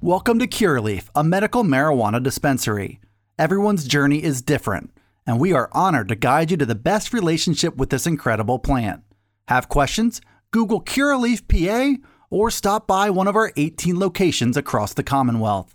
Welcome 0.00 0.40
to 0.40 0.48
Curaleaf, 0.48 1.10
a 1.14 1.22
medical 1.22 1.62
marijuana 1.62 2.20
dispensary. 2.20 2.98
Everyone's 3.38 3.86
journey 3.86 4.22
is 4.22 4.42
different, 4.42 4.91
and 5.26 5.40
we 5.40 5.52
are 5.52 5.70
honored 5.72 6.08
to 6.08 6.14
guide 6.14 6.50
you 6.50 6.56
to 6.56 6.66
the 6.66 6.74
best 6.74 7.12
relationship 7.12 7.76
with 7.76 7.90
this 7.90 8.06
incredible 8.06 8.58
plant. 8.58 9.02
Have 9.48 9.68
questions? 9.68 10.20
Google 10.50 10.82
Curaleaf 10.82 11.48
PA 11.48 12.02
or 12.30 12.50
stop 12.50 12.86
by 12.86 13.10
one 13.10 13.28
of 13.28 13.36
our 13.36 13.52
18 13.56 13.98
locations 13.98 14.56
across 14.56 14.94
the 14.94 15.02
Commonwealth. 15.02 15.74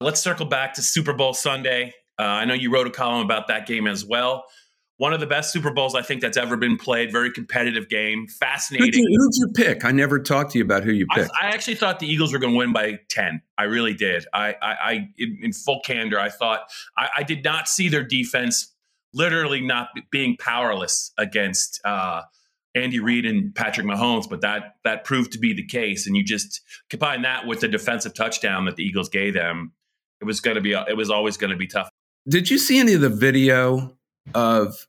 Let's 0.00 0.20
circle 0.20 0.44
back 0.44 0.74
to 0.74 0.82
Super 0.82 1.14
Bowl 1.14 1.32
Sunday. 1.32 1.94
Uh, 2.18 2.22
I 2.22 2.44
know 2.44 2.52
you 2.52 2.70
wrote 2.70 2.86
a 2.86 2.90
column 2.90 3.24
about 3.24 3.48
that 3.48 3.66
game 3.66 3.86
as 3.86 4.04
well. 4.04 4.44
One 4.98 5.12
of 5.14 5.20
the 5.20 5.26
best 5.26 5.52
Super 5.52 5.70
Bowls 5.72 5.94
I 5.94 6.02
think 6.02 6.20
that's 6.20 6.36
ever 6.36 6.56
been 6.56 6.76
played. 6.76 7.12
Very 7.12 7.30
competitive 7.30 7.88
game. 7.88 8.26
Fascinating. 8.28 8.92
Who'd 8.92 8.94
you, 8.94 9.30
you 9.32 9.48
pick? 9.54 9.84
I 9.84 9.92
never 9.92 10.18
talked 10.18 10.52
to 10.52 10.58
you 10.58 10.64
about 10.64 10.84
who 10.84 10.92
you 10.92 11.06
picked. 11.14 11.30
I, 11.40 11.48
I 11.48 11.50
actually 11.50 11.76
thought 11.76 11.98
the 11.98 12.06
Eagles 12.06 12.32
were 12.32 12.38
going 12.38 12.52
to 12.52 12.58
win 12.58 12.72
by 12.72 12.98
ten. 13.08 13.40
I 13.56 13.64
really 13.64 13.94
did. 13.94 14.26
I, 14.32 14.54
I, 14.62 14.72
I 14.72 15.08
in, 15.18 15.38
in, 15.42 15.52
full 15.52 15.80
candor, 15.84 16.18
I 16.18 16.30
thought 16.30 16.60
I, 16.96 17.08
I, 17.18 17.22
did 17.22 17.44
not 17.44 17.68
see 17.68 17.88
their 17.88 18.04
defense 18.04 18.74
literally 19.12 19.60
not 19.60 19.88
being 20.10 20.36
powerless 20.38 21.12
against 21.18 21.80
uh, 21.84 22.22
Andy 22.74 23.00
Reid 23.00 23.26
and 23.26 23.54
Patrick 23.54 23.86
Mahomes, 23.86 24.28
but 24.28 24.40
that 24.42 24.76
that 24.84 25.04
proved 25.04 25.32
to 25.32 25.38
be 25.38 25.52
the 25.52 25.66
case. 25.66 26.06
And 26.06 26.16
you 26.16 26.24
just 26.24 26.62
combine 26.88 27.22
that 27.22 27.46
with 27.46 27.60
the 27.60 27.68
defensive 27.68 28.14
touchdown 28.14 28.64
that 28.66 28.76
the 28.76 28.82
Eagles 28.82 29.10
gave 29.10 29.34
them 29.34 29.72
it 30.20 30.24
was 30.24 30.40
going 30.40 30.56
to 30.56 30.60
be 30.60 30.72
it 30.72 30.96
was 30.96 31.10
always 31.10 31.36
going 31.36 31.50
to 31.50 31.56
be 31.56 31.66
tough. 31.66 31.88
Did 32.28 32.50
you 32.50 32.58
see 32.58 32.78
any 32.78 32.94
of 32.94 33.00
the 33.00 33.08
video 33.08 33.96
of 34.34 34.86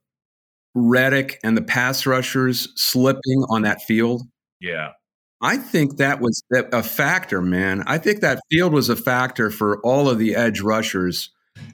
Reddick 0.74 1.40
and 1.44 1.56
the 1.56 1.62
pass 1.62 2.06
rushers 2.06 2.70
slipping 2.76 3.44
on 3.50 3.64
that 3.64 3.82
field? 3.82 4.24
Yeah. 4.60 4.92
I 5.40 5.58
think 5.58 5.98
that 5.98 6.20
was 6.20 6.42
a 6.52 6.82
factor, 6.82 7.42
man. 7.44 7.84
I 7.86 8.00
think 8.00 8.22
that 8.22 8.40
field 8.52 8.74
was 8.74 8.90
a 8.90 8.96
factor 8.96 9.52
for 9.52 9.80
all 9.82 10.10
of 10.10 10.18
the 10.18 10.36
edge 10.36 10.62
rushers, 10.62 11.30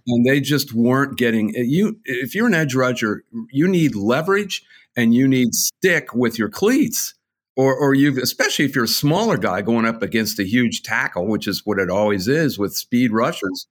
and 0.06 0.26
they 0.26 0.42
just 0.42 0.74
weren't 0.74 1.18
getting 1.18 1.56
eh, 1.56 1.64
you. 1.66 1.98
If 2.04 2.36
you're 2.36 2.48
an 2.48 2.54
edge 2.54 2.76
rusher, 2.76 3.24
you 3.52 3.70
need 3.70 3.96
leverage 3.96 4.64
and 4.98 5.14
you 5.14 5.30
need 5.30 5.54
stick 5.54 6.14
with 6.14 6.38
your 6.38 6.50
cleats 6.50 7.14
or 7.56 7.76
or 7.76 7.94
you've 7.94 8.18
especially 8.18 8.66
if 8.66 8.76
you're 8.76 8.86
a 8.86 8.88
smaller 8.88 9.38
guy 9.38 9.62
going 9.62 9.86
up 9.86 10.02
against 10.02 10.40
a 10.40 10.44
huge 10.44 10.84
tackle, 10.84 11.28
which 11.28 11.48
is 11.48 11.66
what 11.66 11.80
it 11.80 11.90
always 11.90 12.28
is 12.28 12.58
with 12.58 12.76
speed 12.76 13.12
rushers, 13.12 13.68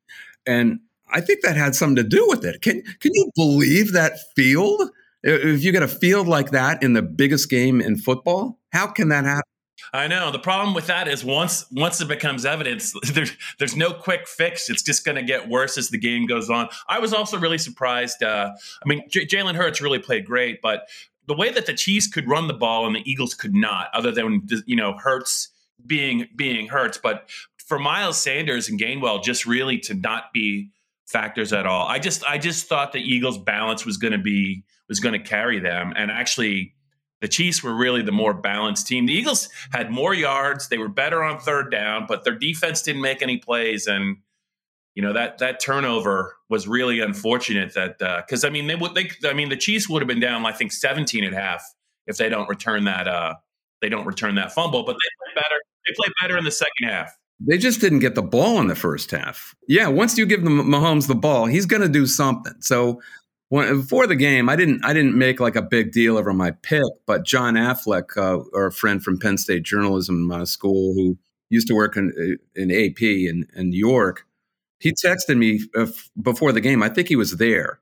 and 0.46 0.80
I 1.10 1.20
think 1.20 1.42
that 1.42 1.56
had 1.56 1.74
something 1.74 1.96
to 1.96 2.08
do 2.08 2.26
with 2.28 2.44
it. 2.44 2.62
Can 2.62 2.82
can 3.00 3.12
you 3.14 3.30
believe 3.34 3.92
that 3.92 4.18
field? 4.34 4.90
If 5.24 5.62
you 5.62 5.70
get 5.70 5.82
a 5.84 5.88
field 5.88 6.26
like 6.26 6.50
that 6.50 6.82
in 6.82 6.94
the 6.94 7.02
biggest 7.02 7.48
game 7.48 7.80
in 7.80 7.96
football, 7.96 8.58
how 8.72 8.88
can 8.88 9.08
that 9.10 9.24
happen? 9.24 9.42
I 9.92 10.06
know. 10.06 10.30
The 10.30 10.38
problem 10.38 10.74
with 10.74 10.86
that 10.86 11.08
is 11.08 11.24
once 11.24 11.66
once 11.70 12.00
it 12.00 12.08
becomes 12.08 12.44
evidence, 12.44 12.94
there's 13.12 13.32
there's 13.58 13.76
no 13.76 13.92
quick 13.92 14.26
fix. 14.28 14.70
It's 14.70 14.82
just 14.82 15.04
going 15.04 15.16
to 15.16 15.22
get 15.22 15.48
worse 15.48 15.76
as 15.76 15.88
the 15.90 15.98
game 15.98 16.26
goes 16.26 16.50
on. 16.50 16.68
I 16.88 16.98
was 16.98 17.12
also 17.12 17.38
really 17.38 17.58
surprised. 17.58 18.22
Uh, 18.22 18.50
I 18.84 18.88
mean, 18.88 19.02
J- 19.08 19.26
Jalen 19.26 19.54
Hurts 19.54 19.80
really 19.80 19.98
played 19.98 20.24
great, 20.24 20.60
but 20.62 20.88
the 21.26 21.34
way 21.34 21.50
that 21.50 21.66
the 21.66 21.74
Chiefs 21.74 22.06
could 22.06 22.28
run 22.28 22.48
the 22.48 22.54
ball 22.54 22.86
and 22.86 22.96
the 22.96 23.10
Eagles 23.10 23.34
could 23.34 23.54
not, 23.54 23.88
other 23.94 24.10
than 24.10 24.46
you 24.66 24.76
know 24.76 24.96
Hurts 24.98 25.48
being 25.86 26.28
being 26.36 26.68
Hurts, 26.68 26.98
but 26.98 27.30
for 27.66 27.78
Miles 27.78 28.20
Sanders 28.20 28.68
and 28.68 28.78
Gainwell 28.78 29.22
just 29.22 29.46
really 29.46 29.78
to 29.80 29.94
not 29.94 30.32
be 30.32 30.70
factors 31.06 31.52
at 31.52 31.66
all. 31.66 31.86
I 31.86 31.98
just 31.98 32.24
I 32.24 32.38
just 32.38 32.66
thought 32.68 32.92
the 32.92 33.00
Eagles' 33.00 33.38
balance 33.38 33.84
was 33.86 33.96
going 33.96 34.12
to 34.12 34.18
be 34.18 34.64
was 34.88 35.00
going 35.00 35.20
to 35.20 35.28
carry 35.28 35.58
them, 35.58 35.92
and 35.96 36.10
actually 36.10 36.74
the 37.20 37.28
Chiefs 37.28 37.62
were 37.62 37.74
really 37.74 38.02
the 38.02 38.12
more 38.12 38.34
balanced 38.34 38.88
team. 38.88 39.06
The 39.06 39.14
Eagles 39.14 39.48
had 39.72 39.90
more 39.90 40.12
yards, 40.12 40.68
they 40.68 40.78
were 40.78 40.88
better 40.88 41.22
on 41.22 41.38
third 41.38 41.70
down, 41.70 42.06
but 42.08 42.24
their 42.24 42.34
defense 42.34 42.82
didn't 42.82 43.02
make 43.02 43.22
any 43.22 43.36
plays, 43.36 43.86
and 43.86 44.16
you 44.94 45.02
know 45.02 45.12
that 45.12 45.38
that 45.38 45.60
turnover 45.60 46.36
was 46.48 46.68
really 46.68 47.00
unfortunate. 47.00 47.74
That 47.74 47.98
because 47.98 48.44
uh, 48.44 48.48
I 48.48 48.50
mean 48.50 48.66
they 48.66 48.74
would 48.74 48.94
they 48.94 49.10
I 49.24 49.32
mean 49.32 49.48
the 49.48 49.56
Chiefs 49.56 49.88
would 49.88 50.02
have 50.02 50.08
been 50.08 50.20
down 50.20 50.44
I 50.44 50.52
think 50.52 50.72
17 50.72 51.24
at 51.24 51.32
half 51.32 51.64
if 52.06 52.16
they 52.16 52.28
don't 52.28 52.48
return 52.48 52.84
that 52.84 53.08
uh 53.08 53.34
they 53.80 53.88
don't 53.88 54.06
return 54.06 54.36
that 54.36 54.52
fumble, 54.52 54.84
but 54.84 54.92
they 54.92 55.34
play 55.34 55.42
better. 55.42 55.60
They 55.86 55.94
play 55.96 56.08
better 56.20 56.38
in 56.38 56.44
the 56.44 56.50
second 56.50 56.88
half. 56.88 57.16
They 57.44 57.58
just 57.58 57.80
didn't 57.80 57.98
get 57.98 58.14
the 58.14 58.22
ball 58.22 58.60
in 58.60 58.68
the 58.68 58.76
first 58.76 59.10
half. 59.10 59.54
Yeah, 59.66 59.88
once 59.88 60.16
you 60.16 60.26
give 60.26 60.40
Mahomes 60.40 61.08
the 61.08 61.16
ball, 61.16 61.46
he's 61.46 61.66
going 61.66 61.82
to 61.82 61.88
do 61.88 62.06
something. 62.06 62.54
So 62.60 63.02
when, 63.48 63.80
before 63.80 64.06
the 64.06 64.14
game, 64.14 64.48
I 64.48 64.54
didn't 64.54 64.84
I 64.84 64.92
didn't 64.92 65.18
make 65.18 65.40
like 65.40 65.56
a 65.56 65.62
big 65.62 65.90
deal 65.90 66.16
over 66.16 66.32
my 66.32 66.52
pick, 66.52 66.84
but 67.06 67.24
John 67.24 67.54
Affleck, 67.54 68.16
uh, 68.16 68.44
our 68.56 68.70
friend 68.70 69.02
from 69.02 69.18
Penn 69.18 69.38
State 69.38 69.64
journalism 69.64 70.30
uh, 70.30 70.44
school, 70.44 70.94
who 70.94 71.18
used 71.50 71.66
to 71.68 71.74
work 71.74 71.96
in, 71.96 72.38
in 72.54 72.70
AP 72.70 73.02
in, 73.02 73.46
in 73.54 73.70
New 73.70 73.78
York, 73.78 74.26
he 74.82 74.92
texted 74.92 75.38
me 75.38 75.60
uh, 75.76 75.86
before 76.20 76.50
the 76.50 76.60
game. 76.60 76.82
I 76.82 76.88
think 76.88 77.06
he 77.06 77.16
was 77.16 77.36
there. 77.36 77.78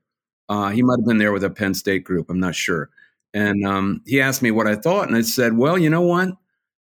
Uh, 0.47 0.69
he 0.69 0.83
might 0.83 0.99
have 0.99 1.05
been 1.05 1.17
there 1.17 1.31
with 1.31 1.43
a 1.43 1.49
Penn 1.49 1.73
State 1.73 2.03
group. 2.03 2.29
I'm 2.29 2.39
not 2.39 2.53
sure. 2.53 2.89
And 3.33 3.65
um, 3.65 4.01
he 4.05 4.21
asked 4.21 4.41
me 4.41 4.51
what 4.51 4.67
I 4.67 4.75
thought, 4.75 5.07
and 5.07 5.17
I 5.17 5.21
said, 5.21 5.57
"Well, 5.57 5.77
you 5.77 5.89
know 5.89 6.01
what? 6.01 6.29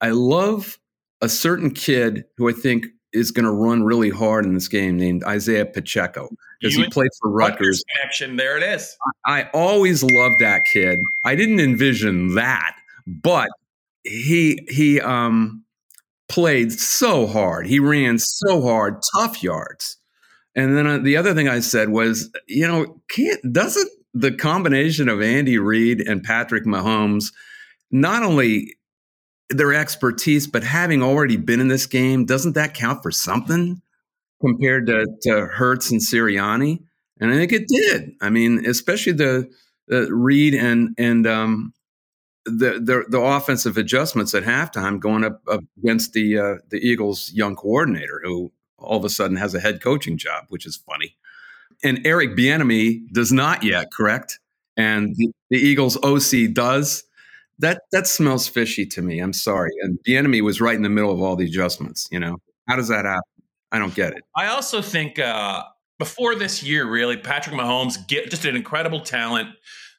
I 0.01 0.11
love 0.11 0.79
a 1.21 1.29
certain 1.29 1.71
kid 1.71 2.25
who 2.37 2.49
I 2.49 2.53
think 2.53 2.87
is 3.13 3.31
going 3.31 3.45
to 3.45 3.53
run 3.53 3.85
really 3.85 4.11
hard 4.11 4.45
in 4.45 4.55
this 4.55 4.69
game, 4.69 4.97
named 4.97 5.23
Isaiah 5.25 5.65
Pacheco, 5.67 6.29
because 6.61 6.75
he 6.75 6.89
played 6.89 7.11
for 7.21 7.31
Rutgers. 7.31 7.85
Connection, 7.97 8.37
there 8.37 8.57
it 8.57 8.63
is. 8.63 8.97
I 9.25 9.49
always 9.55 10.03
loved 10.03 10.41
that 10.41 10.63
kid. 10.71 10.99
I 11.25 11.37
didn't 11.37 11.61
envision 11.61 12.35
that, 12.35 12.75
but 13.07 13.49
he 14.05 14.67
he 14.69 15.01
um 15.01 15.65
played 16.29 16.73
so 16.73 17.27
hard. 17.27 17.67
He 17.67 17.79
ran 17.79 18.19
so 18.19 18.61
hard, 18.63 19.03
tough 19.15 19.43
yards. 19.43 19.99
And 20.55 20.77
then 20.77 20.87
uh, 20.87 20.99
the 20.99 21.17
other 21.17 21.35
thing 21.35 21.49
I 21.49 21.61
said 21.61 21.89
was, 21.89 22.31
you 22.47 22.67
know, 22.67 23.01
can't 23.09 23.53
doesn't 23.53 23.91
the 24.15 24.33
combination 24.33 25.09
of 25.09 25.23
Andy 25.23 25.59
Reid 25.59 26.01
and 26.01 26.23
Patrick 26.23 26.65
Mahomes 26.65 27.33
not 27.91 28.23
only 28.23 28.77
their 29.51 29.73
expertise, 29.75 30.47
but 30.47 30.65
having 30.65 31.03
already 31.03 31.37
been 31.37 31.61
in 31.61 31.69
this 31.69 31.87
game, 31.87 32.25
doesn't 32.25 32.55
that 32.55 32.75
count 32.75 33.03
for 33.03 33.11
something 33.11 33.81
compared 34.41 34.87
to, 34.87 35.07
to 35.23 35.47
Hurts 35.47 35.91
and 35.91 36.01
Sirianni? 36.01 36.83
And 37.21 37.31
I 37.31 37.35
think 37.35 37.53
it 37.53 37.69
did. 37.69 38.13
I 38.21 38.31
mean, 38.31 38.65
especially 38.67 39.13
the, 39.13 39.51
the 39.89 40.13
Reid 40.13 40.55
and 40.55 40.95
and 40.99 41.27
um, 41.27 41.73
the, 42.45 42.81
the, 42.83 43.05
the 43.09 43.21
offensive 43.21 43.77
adjustments 43.77 44.35
at 44.35 44.43
halftime 44.43 44.99
going 44.99 45.25
up, 45.25 45.41
up 45.49 45.61
against 45.79 46.13
the 46.13 46.39
uh, 46.39 46.55
the 46.71 46.79
Eagles' 46.79 47.31
young 47.33 47.55
coordinator, 47.55 48.21
who 48.25 48.53
all 48.83 48.99
of 48.99 49.05
a 49.05 49.11
sudden 49.11 49.37
has 49.37 49.55
a 49.55 49.61
head 49.61 49.83
coaching 49.83 50.17
job, 50.17 50.45
which 50.49 50.67
is 50.67 50.77
funny. 50.77 51.17
And 51.83 52.07
Eric 52.07 52.37
Bieniemy 52.37 53.11
does 53.13 53.33
not 53.33 53.63
yet, 53.63 53.89
correct? 53.93 54.39
And 54.77 55.15
the, 55.17 55.33
the 55.51 55.59
Eagles' 55.59 55.97
OC 56.03 56.53
does. 56.53 57.05
That 57.59 57.83
that 57.93 58.07
smells 58.07 58.49
fishy 58.49 58.87
to 58.87 59.03
me. 59.03 59.21
I'm 59.21 59.33
sorry. 59.33 59.71
And 59.83 59.99
Bieniemy 60.07 60.43
was 60.43 60.61
right 60.61 60.75
in 60.75 60.83
the 60.83 60.89
middle 60.89 61.13
of 61.13 61.21
all 61.21 61.37
the 61.37 61.45
adjustments. 61.45 62.09
You 62.11 62.21
know, 62.21 62.39
how 62.69 62.77
does 62.77 62.89
that 62.89 63.05
happen? 63.05 63.23
I 63.71 63.79
don't 63.79 63.95
get 63.95 64.13
it. 64.13 64.23
I 64.37 64.49
also 64.49 64.83
think 64.83 65.19
uh, 65.19 65.63
before 65.99 66.35
this 66.35 66.63
year, 66.63 66.85
really, 66.85 67.17
Patrick 67.17 67.57
Mahomes 67.57 68.07
get 68.07 68.31
just 68.31 68.45
an 68.45 68.57
incredible 68.57 69.01
talent. 69.01 69.51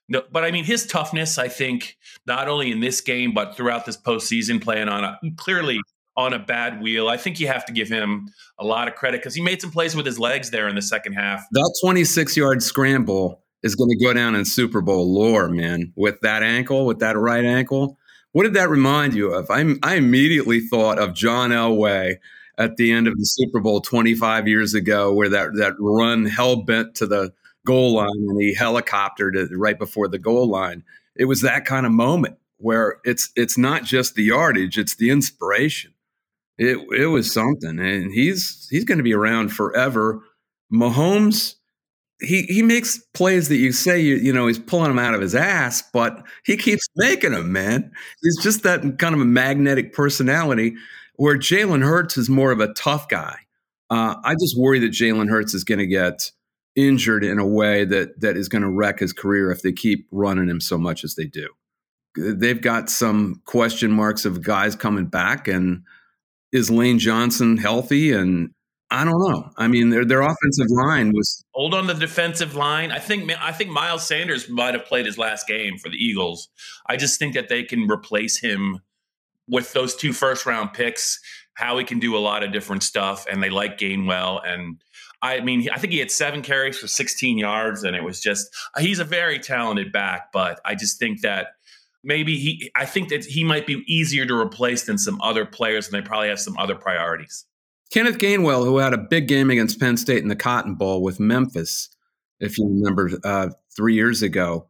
No, 0.10 0.22
but 0.32 0.44
I 0.44 0.52
mean, 0.52 0.66
his 0.66 0.86
toughness, 0.86 1.38
I 1.38 1.48
think, 1.48 1.98
not 2.28 2.48
only 2.48 2.72
in 2.72 2.82
this 2.82 3.02
game, 3.02 3.34
but 3.34 3.56
throughout 3.56 3.86
this 3.86 3.98
postseason, 3.98 4.62
playing 4.62 4.90
on 4.90 5.04
a 5.04 5.18
clearly 5.38 5.80
on 6.16 6.34
a 6.34 6.40
bad 6.40 6.82
wheel. 6.82 7.10
I 7.10 7.18
think 7.18 7.40
you 7.40 7.48
have 7.48 7.66
to 7.66 7.74
give 7.74 7.90
him 7.90 8.30
a 8.60 8.66
lot 8.66 8.88
of 8.88 8.96
credit 8.96 9.22
because 9.22 9.36
he 9.36 9.42
made 9.42 9.62
some 9.62 9.72
plays 9.72 9.96
with 9.96 10.06
his 10.06 10.20
legs 10.20 10.52
there 10.52 10.68
in 10.68 10.76
the 10.76 10.82
second 10.82 11.14
half. 11.14 11.46
That 11.52 11.80
26 11.84 12.38
yard 12.38 12.62
scramble 12.62 13.42
is 13.64 13.76
going 13.76 13.90
to 13.90 14.06
go 14.06 14.14
down 14.14 14.36
in 14.36 14.46
Super 14.46 14.82
Bowl 14.82 15.12
lore, 15.14 15.48
man, 15.48 15.94
with 15.96 16.20
that 16.22 16.44
ankle, 16.44 16.86
with 16.86 17.00
that 17.00 17.18
right 17.18 17.46
ankle. 17.46 17.98
What 18.34 18.44
did 18.44 18.54
that 18.56 18.70
remind 18.70 19.14
you 19.14 19.34
of? 19.34 19.50
I, 19.50 19.76
I 19.82 19.96
immediately 19.96 20.60
thought 20.60 21.00
of 21.00 21.14
John 21.14 21.52
Elway 21.52 22.18
at 22.58 22.78
the 22.78 22.92
end 22.92 23.08
of 23.08 23.18
the 23.18 23.26
Super 23.26 23.60
Bowl 23.60 23.82
25 23.82 24.48
years 24.48 24.74
ago, 24.74 25.14
where 25.14 25.30
that, 25.30 25.56
that 25.56 25.74
run 25.80 26.26
hell 26.26 26.58
bent 26.58 26.96
to 26.96 27.08
the 27.08 27.32
goal 27.66 27.94
line 27.94 28.10
and 28.10 28.42
he 28.42 28.56
helicoptered 28.56 29.36
it 29.36 29.50
right 29.56 29.80
before 29.80 30.08
the 30.08 30.20
goal 30.20 30.48
line. 30.48 30.84
It 31.16 31.26
was 31.26 31.42
that 31.42 31.66
kind 31.66 31.86
of 31.86 31.92
moment 31.92 32.38
where 32.58 33.00
it's 33.04 33.30
it's 33.36 33.58
not 33.58 33.84
just 33.84 34.16
the 34.16 34.24
yardage, 34.24 34.78
it's 34.78 34.96
the 34.96 35.10
inspiration. 35.10 35.93
It 36.58 36.78
it 36.98 37.08
was 37.08 37.32
something, 37.32 37.80
and 37.80 38.12
he's 38.14 38.68
he's 38.70 38.86
going 38.86 39.00
to 39.00 39.04
be 39.04 39.14
around 39.14 39.50
forever. 39.50 40.24
Mahomes, 40.72 41.56
he 42.22 42.44
he 42.44 42.62
makes 42.62 43.00
plays 43.14 43.50
that 43.50 43.58
you 43.58 43.72
say 43.72 44.00
you 44.00 44.16
you 44.16 44.32
know 44.32 44.48
he's 44.48 44.60
pulling 44.60 44.90
them 44.90 45.00
out 45.00 45.16
of 45.16 45.22
his 45.22 45.34
ass, 45.36 45.84
but 45.94 46.24
he 46.46 46.56
keeps 46.58 46.88
making 46.96 47.32
them, 47.32 47.52
man. 47.52 47.92
He's 48.22 48.42
just 48.42 48.64
that 48.64 48.82
kind 49.00 49.16
of 49.16 49.22
a 49.22 49.26
magnetic 49.26 49.94
personality. 49.94 50.76
Where 51.16 51.38
Jalen 51.38 51.84
Hurts 51.84 52.18
is 52.18 52.28
more 52.28 52.52
of 52.52 52.60
a 52.60 52.74
tough 52.74 53.08
guy. 53.08 53.38
Uh, 53.92 54.16
I 54.24 54.34
just 54.34 54.58
worry 54.58 54.80
that 54.80 54.92
Jalen 54.92 55.30
Hurts 55.30 55.54
is 55.54 55.64
going 55.64 55.78
to 55.78 55.86
get 55.86 56.32
injured 56.76 57.24
in 57.24 57.38
a 57.38 57.46
way 57.46 57.86
that 57.86 58.20
that 58.22 58.36
is 58.36 58.50
going 58.50 58.64
to 58.64 58.70
wreck 58.70 59.00
his 59.00 59.14
career 59.14 59.52
if 59.52 59.62
they 59.62 59.72
keep 59.72 60.08
running 60.12 60.50
him 60.50 60.60
so 60.60 60.78
much 60.78 61.04
as 61.04 61.16
they 61.16 61.26
do. 61.26 61.48
They've 62.16 62.62
got 62.62 62.90
some 62.90 63.42
question 63.46 63.92
marks 63.92 64.26
of 64.26 64.44
guys 64.44 64.76
coming 64.76 65.06
back, 65.06 65.48
and 65.48 65.84
is 66.54 66.70
Lane 66.70 67.00
Johnson 67.00 67.58
healthy? 67.58 68.14
And 68.14 68.52
I 68.90 69.04
don't 69.04 69.20
know. 69.20 69.50
I 69.58 69.68
mean, 69.68 69.90
their 69.90 70.06
their 70.06 70.22
offensive 70.22 70.68
line 70.70 71.12
was 71.14 71.44
hold 71.52 71.74
on 71.74 71.88
the 71.88 71.94
defensive 71.94 72.56
line. 72.56 72.92
I 72.92 73.00
think 73.00 73.30
I 73.42 73.52
think 73.52 73.72
Miles 73.72 74.08
Sanders 74.08 74.48
might 74.50 74.76
have 74.76 74.86
played 74.86 75.06
his 75.06 75.18
last 75.18 75.48
game 75.48 75.78
for 75.78 75.90
the 75.90 75.98
Eagles. 75.98 76.48
I 76.88 76.96
just 76.96 77.20
think 77.20 77.34
that 77.34 77.50
they 77.50 77.64
can 77.64 77.90
replace 77.90 78.40
him 78.40 78.80
with 79.50 79.74
those 79.74 79.96
two 79.96 80.14
first 80.14 80.46
round 80.46 80.74
picks. 80.74 81.20
Howie 81.56 81.84
can 81.84 82.00
do 82.00 82.16
a 82.16 82.20
lot 82.20 82.44
of 82.44 82.52
different 82.52 82.84
stuff, 82.84 83.26
and 83.30 83.44
they 83.44 83.50
like 83.50 83.78
Gainwell 83.78 84.42
and 84.46 84.82
I 85.24 85.40
mean, 85.40 85.70
I 85.74 85.80
think 85.80 85.94
he 85.94 86.00
had 86.00 86.12
seven 86.12 86.42
carries 86.42 86.78
for 86.78 86.88
16 86.88 87.38
yards, 87.38 87.86
and 87.86 87.96
it 87.96 88.04
was 88.04 88.20
just 88.20 88.54
he's 88.78 89.00
a 89.00 89.06
very 89.06 89.40
talented 89.40 89.94
back, 89.94 90.34
but 90.34 90.60
I 90.66 90.76
just 90.76 91.00
think 91.00 91.22
that 91.22 91.56
maybe 92.04 92.38
he 92.38 92.72
I 92.76 92.86
think 92.86 93.10
that 93.10 93.26
he 93.26 93.44
might 93.44 93.66
be 93.66 93.84
easier 93.88 94.26
to 94.26 94.36
replace 94.36 94.86
than 94.86 94.98
some 94.98 95.20
other 95.22 95.46
players, 95.46 95.88
and 95.88 95.94
they 95.94 96.06
probably 96.06 96.30
have 96.30 96.40
some 96.40 96.58
other 96.58 96.76
priorities. 96.76 97.46
Kenneth 97.92 98.18
Gainwell, 98.18 98.66
who 98.66 98.80
had 98.80 98.94
a 98.94 98.98
big 98.98 99.28
game 99.28 99.50
against 99.50 99.80
Penn 99.80 99.98
State 99.98 100.24
in 100.24 100.28
the 100.28 100.36
Cotton 100.36 100.76
Bowl 100.76 101.04
with 101.04 101.20
Memphis, 101.20 101.90
if 102.40 102.58
you 102.58 102.68
remember 102.68 103.12
uh, 103.24 103.50
three 103.76 103.94
years 103.94 104.24
ago, 104.24 104.68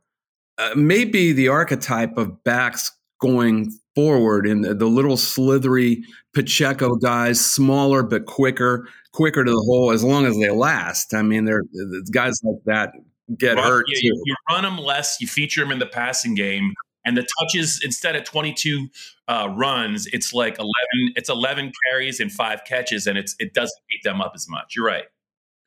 uh, 0.57 0.71
may 0.75 1.05
be 1.05 1.31
the 1.31 1.47
archetype 1.47 2.17
of 2.17 2.43
backs 2.43 2.91
going 3.19 3.71
forward 3.95 4.45
in 4.45 4.61
the, 4.61 4.73
the, 4.73 4.85
little 4.85 5.15
slithery 5.15 6.03
Pacheco 6.33 6.95
guys, 6.95 7.43
smaller 7.43 8.03
but 8.03 8.25
quicker, 8.25 8.87
quicker 9.13 9.43
to 9.43 9.51
the 9.51 9.63
hole 9.65 9.91
as 9.91 10.03
long 10.03 10.25
as 10.25 10.37
they 10.37 10.49
last. 10.49 11.13
I 11.13 11.21
mean, 11.21 11.45
they're 11.45 11.63
guys 12.11 12.39
like 12.43 12.61
that 12.65 12.93
get 13.37 13.55
run, 13.55 13.63
hurt. 13.63 13.85
You, 13.87 14.21
you, 14.25 14.35
run 14.49 14.63
them 14.63 14.77
less, 14.77 15.21
you 15.21 15.27
feature 15.27 15.61
them 15.61 15.71
in 15.71 15.79
the 15.79 15.85
passing 15.85 16.35
game, 16.35 16.73
and 17.05 17.17
the 17.17 17.27
touches 17.39 17.81
instead 17.83 18.15
of 18.15 18.23
22 18.23 18.87
uh, 19.27 19.49
runs, 19.55 20.07
it's 20.07 20.33
like 20.33 20.57
11. 20.57 20.69
It's 21.15 21.29
11 21.29 21.71
carries 21.89 22.19
and 22.19 22.31
five 22.31 22.63
catches, 22.65 23.07
and 23.07 23.17
it's 23.17 23.35
it 23.39 23.53
doesn't 23.53 23.81
beat 23.89 24.03
them 24.03 24.21
up 24.21 24.33
as 24.35 24.47
much. 24.49 24.75
You're 24.75 24.85
right. 24.85 25.05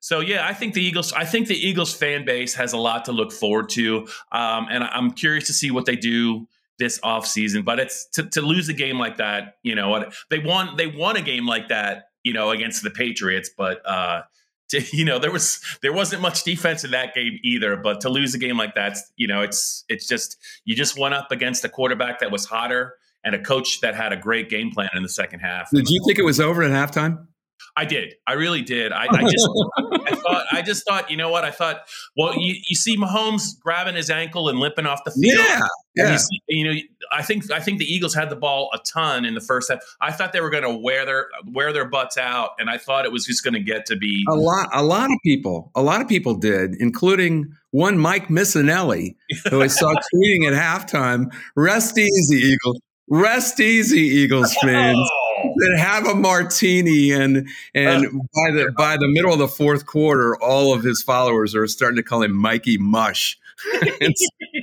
So 0.00 0.20
yeah, 0.20 0.46
I 0.46 0.54
think 0.54 0.74
the 0.74 0.82
Eagles. 0.82 1.12
I 1.12 1.24
think 1.24 1.48
the 1.48 1.56
Eagles 1.56 1.94
fan 1.94 2.24
base 2.24 2.54
has 2.54 2.72
a 2.72 2.78
lot 2.78 3.04
to 3.06 3.12
look 3.12 3.32
forward 3.32 3.68
to, 3.70 4.06
um, 4.32 4.68
and 4.70 4.84
I'm 4.84 5.10
curious 5.10 5.46
to 5.48 5.52
see 5.52 5.70
what 5.70 5.86
they 5.86 5.96
do 5.96 6.46
this 6.78 7.00
offseason. 7.00 7.64
But 7.64 7.80
it's 7.80 8.06
to, 8.10 8.24
to 8.30 8.40
lose 8.42 8.68
a 8.68 8.74
game 8.74 8.98
like 8.98 9.16
that, 9.16 9.56
you 9.62 9.74
know, 9.74 10.08
they 10.30 10.38
won 10.38 10.76
they 10.76 10.86
won 10.86 11.16
a 11.16 11.22
game 11.22 11.46
like 11.46 11.68
that, 11.68 12.04
you 12.22 12.32
know, 12.32 12.50
against 12.50 12.82
the 12.82 12.90
Patriots, 12.90 13.50
but 13.56 13.80
uh 13.84 14.22
to, 14.70 14.80
you 14.96 15.04
know, 15.04 15.18
there 15.18 15.32
was 15.32 15.60
there 15.82 15.92
wasn't 15.92 16.22
much 16.22 16.44
defense 16.44 16.84
in 16.84 16.90
that 16.92 17.14
game 17.14 17.38
either. 17.42 17.76
But 17.76 18.00
to 18.02 18.08
lose 18.08 18.34
a 18.34 18.38
game 18.38 18.56
like 18.56 18.74
that, 18.74 18.98
you 19.16 19.26
know, 19.26 19.42
it's 19.42 19.84
it's 19.88 20.06
just 20.06 20.36
you 20.64 20.74
just 20.74 20.98
went 20.98 21.14
up 21.14 21.30
against 21.30 21.64
a 21.64 21.68
quarterback 21.68 22.20
that 22.20 22.30
was 22.30 22.44
hotter 22.44 22.94
and 23.24 23.34
a 23.34 23.42
coach 23.42 23.80
that 23.80 23.94
had 23.94 24.12
a 24.12 24.16
great 24.16 24.48
game 24.48 24.70
plan 24.70 24.90
in 24.94 25.02
the 25.02 25.08
second 25.08 25.40
half. 25.40 25.70
Did 25.70 25.88
you 25.88 26.02
think 26.06 26.18
it 26.18 26.24
was 26.24 26.40
over 26.40 26.62
at 26.62 26.70
halftime? 26.70 27.26
I 27.78 27.84
did. 27.84 28.14
I 28.26 28.32
really 28.32 28.62
did. 28.62 28.90
I, 28.90 29.06
I 29.10 29.22
just, 29.22 29.48
I 30.06 30.14
thought, 30.14 30.46
I 30.50 30.62
just 30.62 30.86
thought, 30.86 31.10
you 31.10 31.16
know 31.18 31.28
what? 31.28 31.44
I 31.44 31.50
thought, 31.50 31.82
well, 32.16 32.34
you, 32.34 32.54
you 32.68 32.74
see 32.74 32.96
Mahomes 32.96 33.60
grabbing 33.60 33.94
his 33.94 34.08
ankle 34.08 34.48
and 34.48 34.58
limping 34.58 34.86
off 34.86 35.04
the 35.04 35.10
field. 35.10 35.44
Yeah, 35.46 35.60
yeah. 35.94 36.12
You, 36.12 36.18
see, 36.18 36.40
you, 36.48 36.64
know, 36.64 36.80
I 37.12 37.22
think, 37.22 37.50
I 37.52 37.60
think 37.60 37.78
the 37.78 37.84
Eagles 37.84 38.14
had 38.14 38.30
the 38.30 38.36
ball 38.36 38.70
a 38.72 38.78
ton 38.78 39.26
in 39.26 39.34
the 39.34 39.42
first 39.42 39.70
half. 39.70 39.80
I 40.00 40.10
thought 40.10 40.32
they 40.32 40.40
were 40.40 40.48
going 40.48 40.62
to 40.62 40.74
wear 40.74 41.04
their 41.04 41.26
wear 41.52 41.72
their 41.74 41.84
butts 41.84 42.16
out, 42.16 42.50
and 42.58 42.70
I 42.70 42.78
thought 42.78 43.04
it 43.04 43.12
was 43.12 43.26
just 43.26 43.44
going 43.44 43.54
to 43.54 43.60
get 43.60 43.84
to 43.86 43.96
be 43.96 44.24
a 44.28 44.34
lot. 44.34 44.68
A 44.72 44.82
lot 44.82 45.10
of 45.10 45.18
people, 45.22 45.70
a 45.74 45.82
lot 45.82 46.00
of 46.00 46.08
people 46.08 46.34
did, 46.34 46.76
including 46.80 47.54
one 47.72 47.98
Mike 47.98 48.28
Missanelli, 48.28 49.16
who 49.50 49.60
I 49.60 49.66
saw 49.66 49.92
tweeting 50.14 50.50
at 50.50 50.54
halftime. 50.54 51.26
Rest 51.54 51.98
easy, 51.98 52.36
Eagles. 52.36 52.80
Rest 53.08 53.60
easy, 53.60 54.00
Eagles 54.00 54.54
oh, 54.62 54.66
fans. 54.66 55.10
Said, 55.62 55.78
"Have 55.78 56.06
a 56.06 56.14
martini," 56.14 57.12
and 57.12 57.48
and 57.74 58.02
by 58.34 58.50
the 58.52 58.72
by 58.76 58.96
the 58.96 59.08
middle 59.08 59.32
of 59.32 59.38
the 59.38 59.48
fourth 59.48 59.86
quarter, 59.86 60.36
all 60.42 60.74
of 60.74 60.82
his 60.82 61.02
followers 61.02 61.54
are 61.54 61.66
starting 61.66 61.96
to 61.96 62.02
call 62.02 62.22
him 62.22 62.34
Mikey 62.34 62.78
Mush 62.78 63.38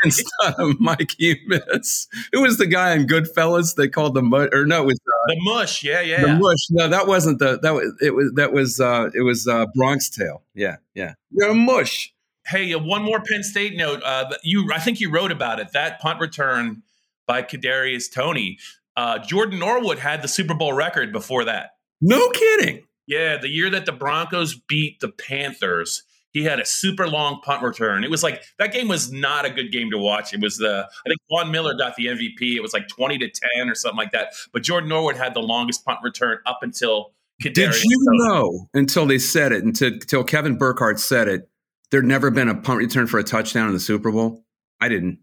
instead 0.04 0.54
of 0.58 0.80
Mikey 0.80 1.42
Miss. 1.48 2.08
Who 2.32 2.42
was 2.42 2.58
the 2.58 2.68
guy 2.68 2.94
in 2.94 3.08
Goodfellas? 3.08 3.76
They 3.76 3.88
called 3.88 4.14
the 4.14 4.22
mush, 4.22 4.50
or 4.54 4.66
no, 4.66 4.84
it 4.84 4.86
was 4.86 5.00
uh, 5.06 5.28
the 5.28 5.38
mush. 5.42 5.84
Yeah, 5.84 6.02
yeah. 6.02 6.22
the 6.22 6.34
mush. 6.34 6.68
No, 6.70 6.88
that 6.88 7.08
wasn't 7.08 7.40
the 7.40 7.60
that 7.60 7.74
was 7.74 7.94
it 8.02 8.12
was 8.12 8.32
that 8.36 8.54
was 8.54 8.80
uh 8.80 9.10
it 9.14 9.22
was 9.22 9.48
uh 9.48 9.66
Bronx 9.76 10.10
Tale. 10.10 10.44
Yeah, 10.54 10.78
yeah. 10.94 11.14
You're 11.32 11.50
a 11.50 11.56
mush. 11.56 12.14
Hey, 12.46 12.74
uh, 12.74 12.80
one 12.80 13.04
more 13.04 13.22
Penn 13.22 13.44
State 13.44 13.76
note. 13.76 14.02
Uh, 14.04 14.30
you, 14.44 14.70
I 14.74 14.80
think 14.80 15.00
you 15.00 15.10
wrote 15.10 15.32
about 15.32 15.60
it. 15.60 15.72
That 15.72 16.02
punt 16.02 16.20
return 16.20 16.84
by 17.26 17.42
Kadarius 17.42 18.12
Toney. 18.12 18.60
Uh, 18.96 19.20
Jordan 19.20 19.60
Norwood 19.60 20.00
had 20.00 20.22
the 20.22 20.28
Super 20.28 20.54
Bowl 20.54 20.74
record 20.74 21.12
before 21.12 21.46
that. 21.46 21.72
No 22.02 22.30
kidding. 22.30 22.84
Yeah, 23.08 23.38
the 23.38 23.50
year 23.50 23.70
that 23.70 23.86
the 23.86 23.92
Broncos 23.92 24.56
beat 24.56 25.00
the 25.00 25.10
Panthers, 25.10 26.04
he 26.32 26.44
had 26.44 26.60
a 26.60 26.66
super 26.66 27.08
long 27.08 27.42
punt 27.42 27.62
return. 27.62 28.04
It 28.04 28.10
was 28.10 28.24
like 28.24 28.44
that 28.60 28.74
game 28.74 28.88
was 28.88 29.12
not 29.12 29.46
a 29.46 29.50
good 29.50 29.72
game 29.72 29.92
to 29.92 29.98
watch. 29.98 30.34
It 30.34 30.42
was 30.42 30.58
the 30.58 30.88
I 31.06 31.10
think 31.10 31.20
Von 31.30 31.52
Miller 31.52 31.76
got 31.78 31.96
the 31.96 32.08
MVP. 32.08 32.56
It 32.56 32.62
was 32.62 32.74
like 32.74 32.88
twenty 32.88 33.18
to 33.20 33.30
ten 33.30 33.70
or 33.70 33.76
something 33.76 33.98
like 33.98 34.12
that. 34.12 34.34
But 34.52 34.64
Jordan 34.64 34.90
Norwood 34.90 35.16
had 35.16 35.34
the 35.34 35.42
longest 35.42 35.86
punt 35.86 36.00
return 36.04 36.40
up 36.46 36.60
until. 36.62 37.14
Kadarius 37.42 37.82
Did 37.82 37.84
you 37.86 37.98
know 38.10 38.70
until 38.74 39.06
they 39.06 39.18
said 39.18 39.52
it, 39.52 39.64
until, 39.64 39.92
until 39.92 40.24
Kevin 40.24 40.56
Burkhardt 40.56 41.00
said 41.00 41.28
it, 41.28 41.50
there'd 41.92 42.06
never 42.06 42.30
been 42.32 42.48
a 42.48 42.56
punt 42.56 42.78
return 42.78 43.08
for 43.08 43.20
a 43.20 43.24
touchdown 43.24 43.68
in 43.68 43.74
the 43.74 43.80
Super 43.80 44.12
Bowl? 44.12 44.46
I 44.80 44.88
didn't. 44.88 45.20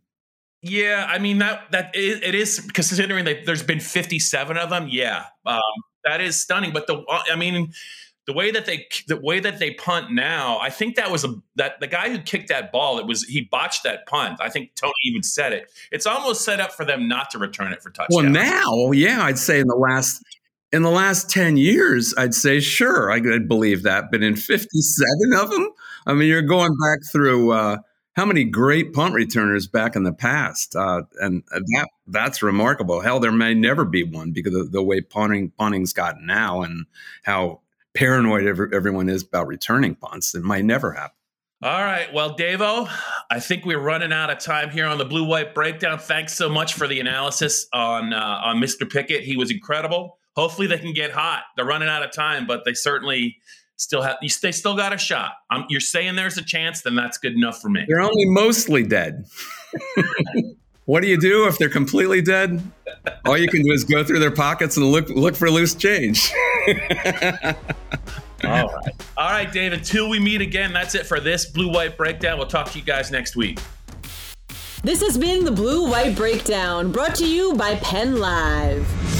Yeah, 0.62 1.07
I 1.09 1.18
mean 1.18 1.38
that 1.38 1.70
that 1.73 1.90
it 1.94 2.35
is 2.35 2.61
considering 2.73 3.25
that 3.25 3.46
there's 3.46 3.62
been 3.62 3.81
57 3.81 4.59
of 4.59 4.70
them. 4.70 4.88
Yeah, 4.90 5.25
um, 5.46 5.61
that 6.05 6.20
is 6.20 6.40
stunning. 6.40 6.73
But 6.73 6.87
the 6.87 7.03
I 7.31 7.37
mean, 7.37 7.73
the 8.27 8.35
way 8.35 8.51
that 8.51 8.66
they 8.66 8.87
the 9.09 9.16
way 9.16 9.40
that 9.40 9.59
they 9.59 9.73
punt 9.73 10.12
now, 10.12 10.59
I 10.61 10.68
think 10.68 10.96
that 10.96 11.11
was 11.11 11.25
a 11.25 11.35
that 11.57 11.81
the 11.81 11.87
guy 11.87 12.11
who 12.11 12.18
kicked 12.18 12.49
that 12.49 12.73
ball. 12.73 12.99
It 12.99 13.07
was 13.07 13.25
he 13.25 13.42
botched 13.51 13.85
that 13.85 14.07
punt. 14.07 14.38
I 14.40 14.51
think 14.51 14.75
Toney 14.75 14.92
even 15.05 15.23
said 15.23 15.53
it. 15.53 15.73
It's 15.90 16.07
almost 16.07 16.44
set 16.44 16.61
up 16.61 16.73
for 16.73 16.85
them 16.85 17.09
not 17.09 17.31
to 17.31 17.38
return 17.38 17.73
it 17.73 17.83
for 17.83 17.90
touchdown. 17.90 18.25
Well, 18.25 18.33
now, 18.33 18.92
yeah, 18.92 19.23
I'd 19.23 19.38
say 19.38 19.61
in 19.61 19.66
the 19.66 19.77
last 19.77 20.23
in 20.73 20.83
the 20.83 20.90
last 20.90 21.31
ten 21.31 21.57
years, 21.57 22.14
I'd 22.18 22.35
say 22.35 22.61
sure, 22.61 23.11
I 23.11 23.20
could 23.20 23.49
believe 23.49 23.83
that. 23.85 24.11
But 24.12 24.23
in 24.23 24.37
fifty-seven 24.37 25.33
of 25.42 25.51
them, 25.51 25.70
I 26.07 26.12
mean, 26.12 26.29
you're 26.29 26.42
going 26.42 26.77
back 26.77 26.99
through 27.11 27.53
uh, 27.53 27.79
how 28.16 28.25
many 28.25 28.44
great 28.44 28.92
punt 28.92 29.14
returners 29.14 29.66
back 29.66 29.96
in 29.96 30.03
the 30.03 30.12
past, 30.12 30.75
uh, 30.75 31.03
and 31.20 31.42
that 31.53 31.88
that's 32.07 32.42
remarkable. 32.42 33.01
Hell, 33.01 33.20
there 33.20 33.33
may 33.33 33.55
never 33.55 33.85
be 33.85 34.03
one 34.03 34.33
because 34.33 34.55
of 34.55 34.73
the 34.73 34.83
way 34.83 35.01
punting 35.01 35.51
punting's 35.51 35.92
gotten 35.92 36.27
now, 36.27 36.62
and 36.62 36.87
how 37.23 37.61
paranoid 37.94 38.46
every, 38.46 38.68
everyone 38.75 39.09
is 39.09 39.23
about 39.23 39.46
returning 39.46 39.94
punts. 39.94 40.35
It 40.35 40.42
might 40.42 40.64
never 40.64 40.92
happen. 40.92 41.16
All 41.62 41.85
right. 41.85 42.11
Well, 42.12 42.35
Davo, 42.35 42.90
I 43.31 43.38
think 43.38 43.66
we're 43.66 43.79
running 43.79 44.12
out 44.12 44.31
of 44.31 44.38
time 44.38 44.70
here 44.70 44.87
on 44.87 44.96
the 44.96 45.05
blue 45.05 45.25
white 45.25 45.55
breakdown. 45.55 45.99
Thanks 45.99 46.33
so 46.33 46.49
much 46.49 46.73
for 46.73 46.88
the 46.88 47.01
analysis 47.01 47.66
on 47.75 48.14
uh, 48.14 48.40
on 48.42 48.57
Mr. 48.57 48.90
Pickett. 48.90 49.23
He 49.23 49.37
was 49.37 49.51
incredible. 49.51 50.18
Hopefully, 50.37 50.66
they 50.66 50.79
can 50.79 50.94
get 50.94 51.11
hot. 51.11 51.42
They're 51.57 51.66
running 51.66 51.88
out 51.88 52.03
of 52.03 52.12
time, 52.12 52.46
but 52.46 52.64
they 52.64 52.73
certainly 52.73 53.37
still 53.81 54.03
have. 54.03 54.19
They 54.21 54.53
still 54.53 54.77
got 54.77 54.93
a 54.93 54.99
shot. 54.99 55.33
Um, 55.51 55.64
you're 55.69 55.81
saying 55.81 56.16
there's 56.16 56.38
a 56.38 56.45
chance, 56.45 56.83
then 56.83 56.95
that's 56.95 57.19
good 57.19 57.35
enough 57.35 57.61
for 57.61 57.69
me. 57.69 57.85
They're 57.88 58.01
only 58.01 58.27
mostly 58.27 58.83
dead. 58.83 59.27
what 60.85 61.03
do 61.03 61.09
you 61.09 61.19
do 61.19 61.47
if 61.47 61.59
they're 61.59 61.69
completely 61.69 62.21
dead? 62.21 62.62
All 63.25 63.38
you 63.38 63.49
can 63.49 63.62
do 63.62 63.73
is 63.73 63.85
go 63.85 64.05
through 64.05 64.19
their 64.19 64.31
pockets 64.31 64.77
and 64.77 64.87
look 64.87 65.09
look 65.09 65.35
for 65.35 65.51
loose 65.51 65.75
change. 65.75 66.31
All 68.43 68.51
right. 68.51 68.66
All 69.16 69.31
right, 69.31 69.53
Dave. 69.53 69.73
Until 69.73 70.09
we 70.09 70.19
meet 70.19 70.40
again, 70.40 70.73
that's 70.73 70.95
it 70.95 71.07
for 71.07 71.21
this 71.21 71.47
blue 71.47 71.71
white 71.71 71.97
breakdown. 71.97 72.38
We'll 72.38 72.47
talk 72.47 72.71
to 72.71 72.79
you 72.79 72.85
guys 72.85 73.11
next 73.11 73.37
week. 73.37 73.59
This 74.83 75.03
has 75.03 75.19
been 75.19 75.45
the 75.45 75.53
Blue 75.53 75.90
White 75.90 76.16
Breakdown, 76.16 76.90
brought 76.90 77.14
to 77.16 77.29
you 77.29 77.53
by 77.53 77.75
Penn 77.77 78.19
Live. 78.19 79.19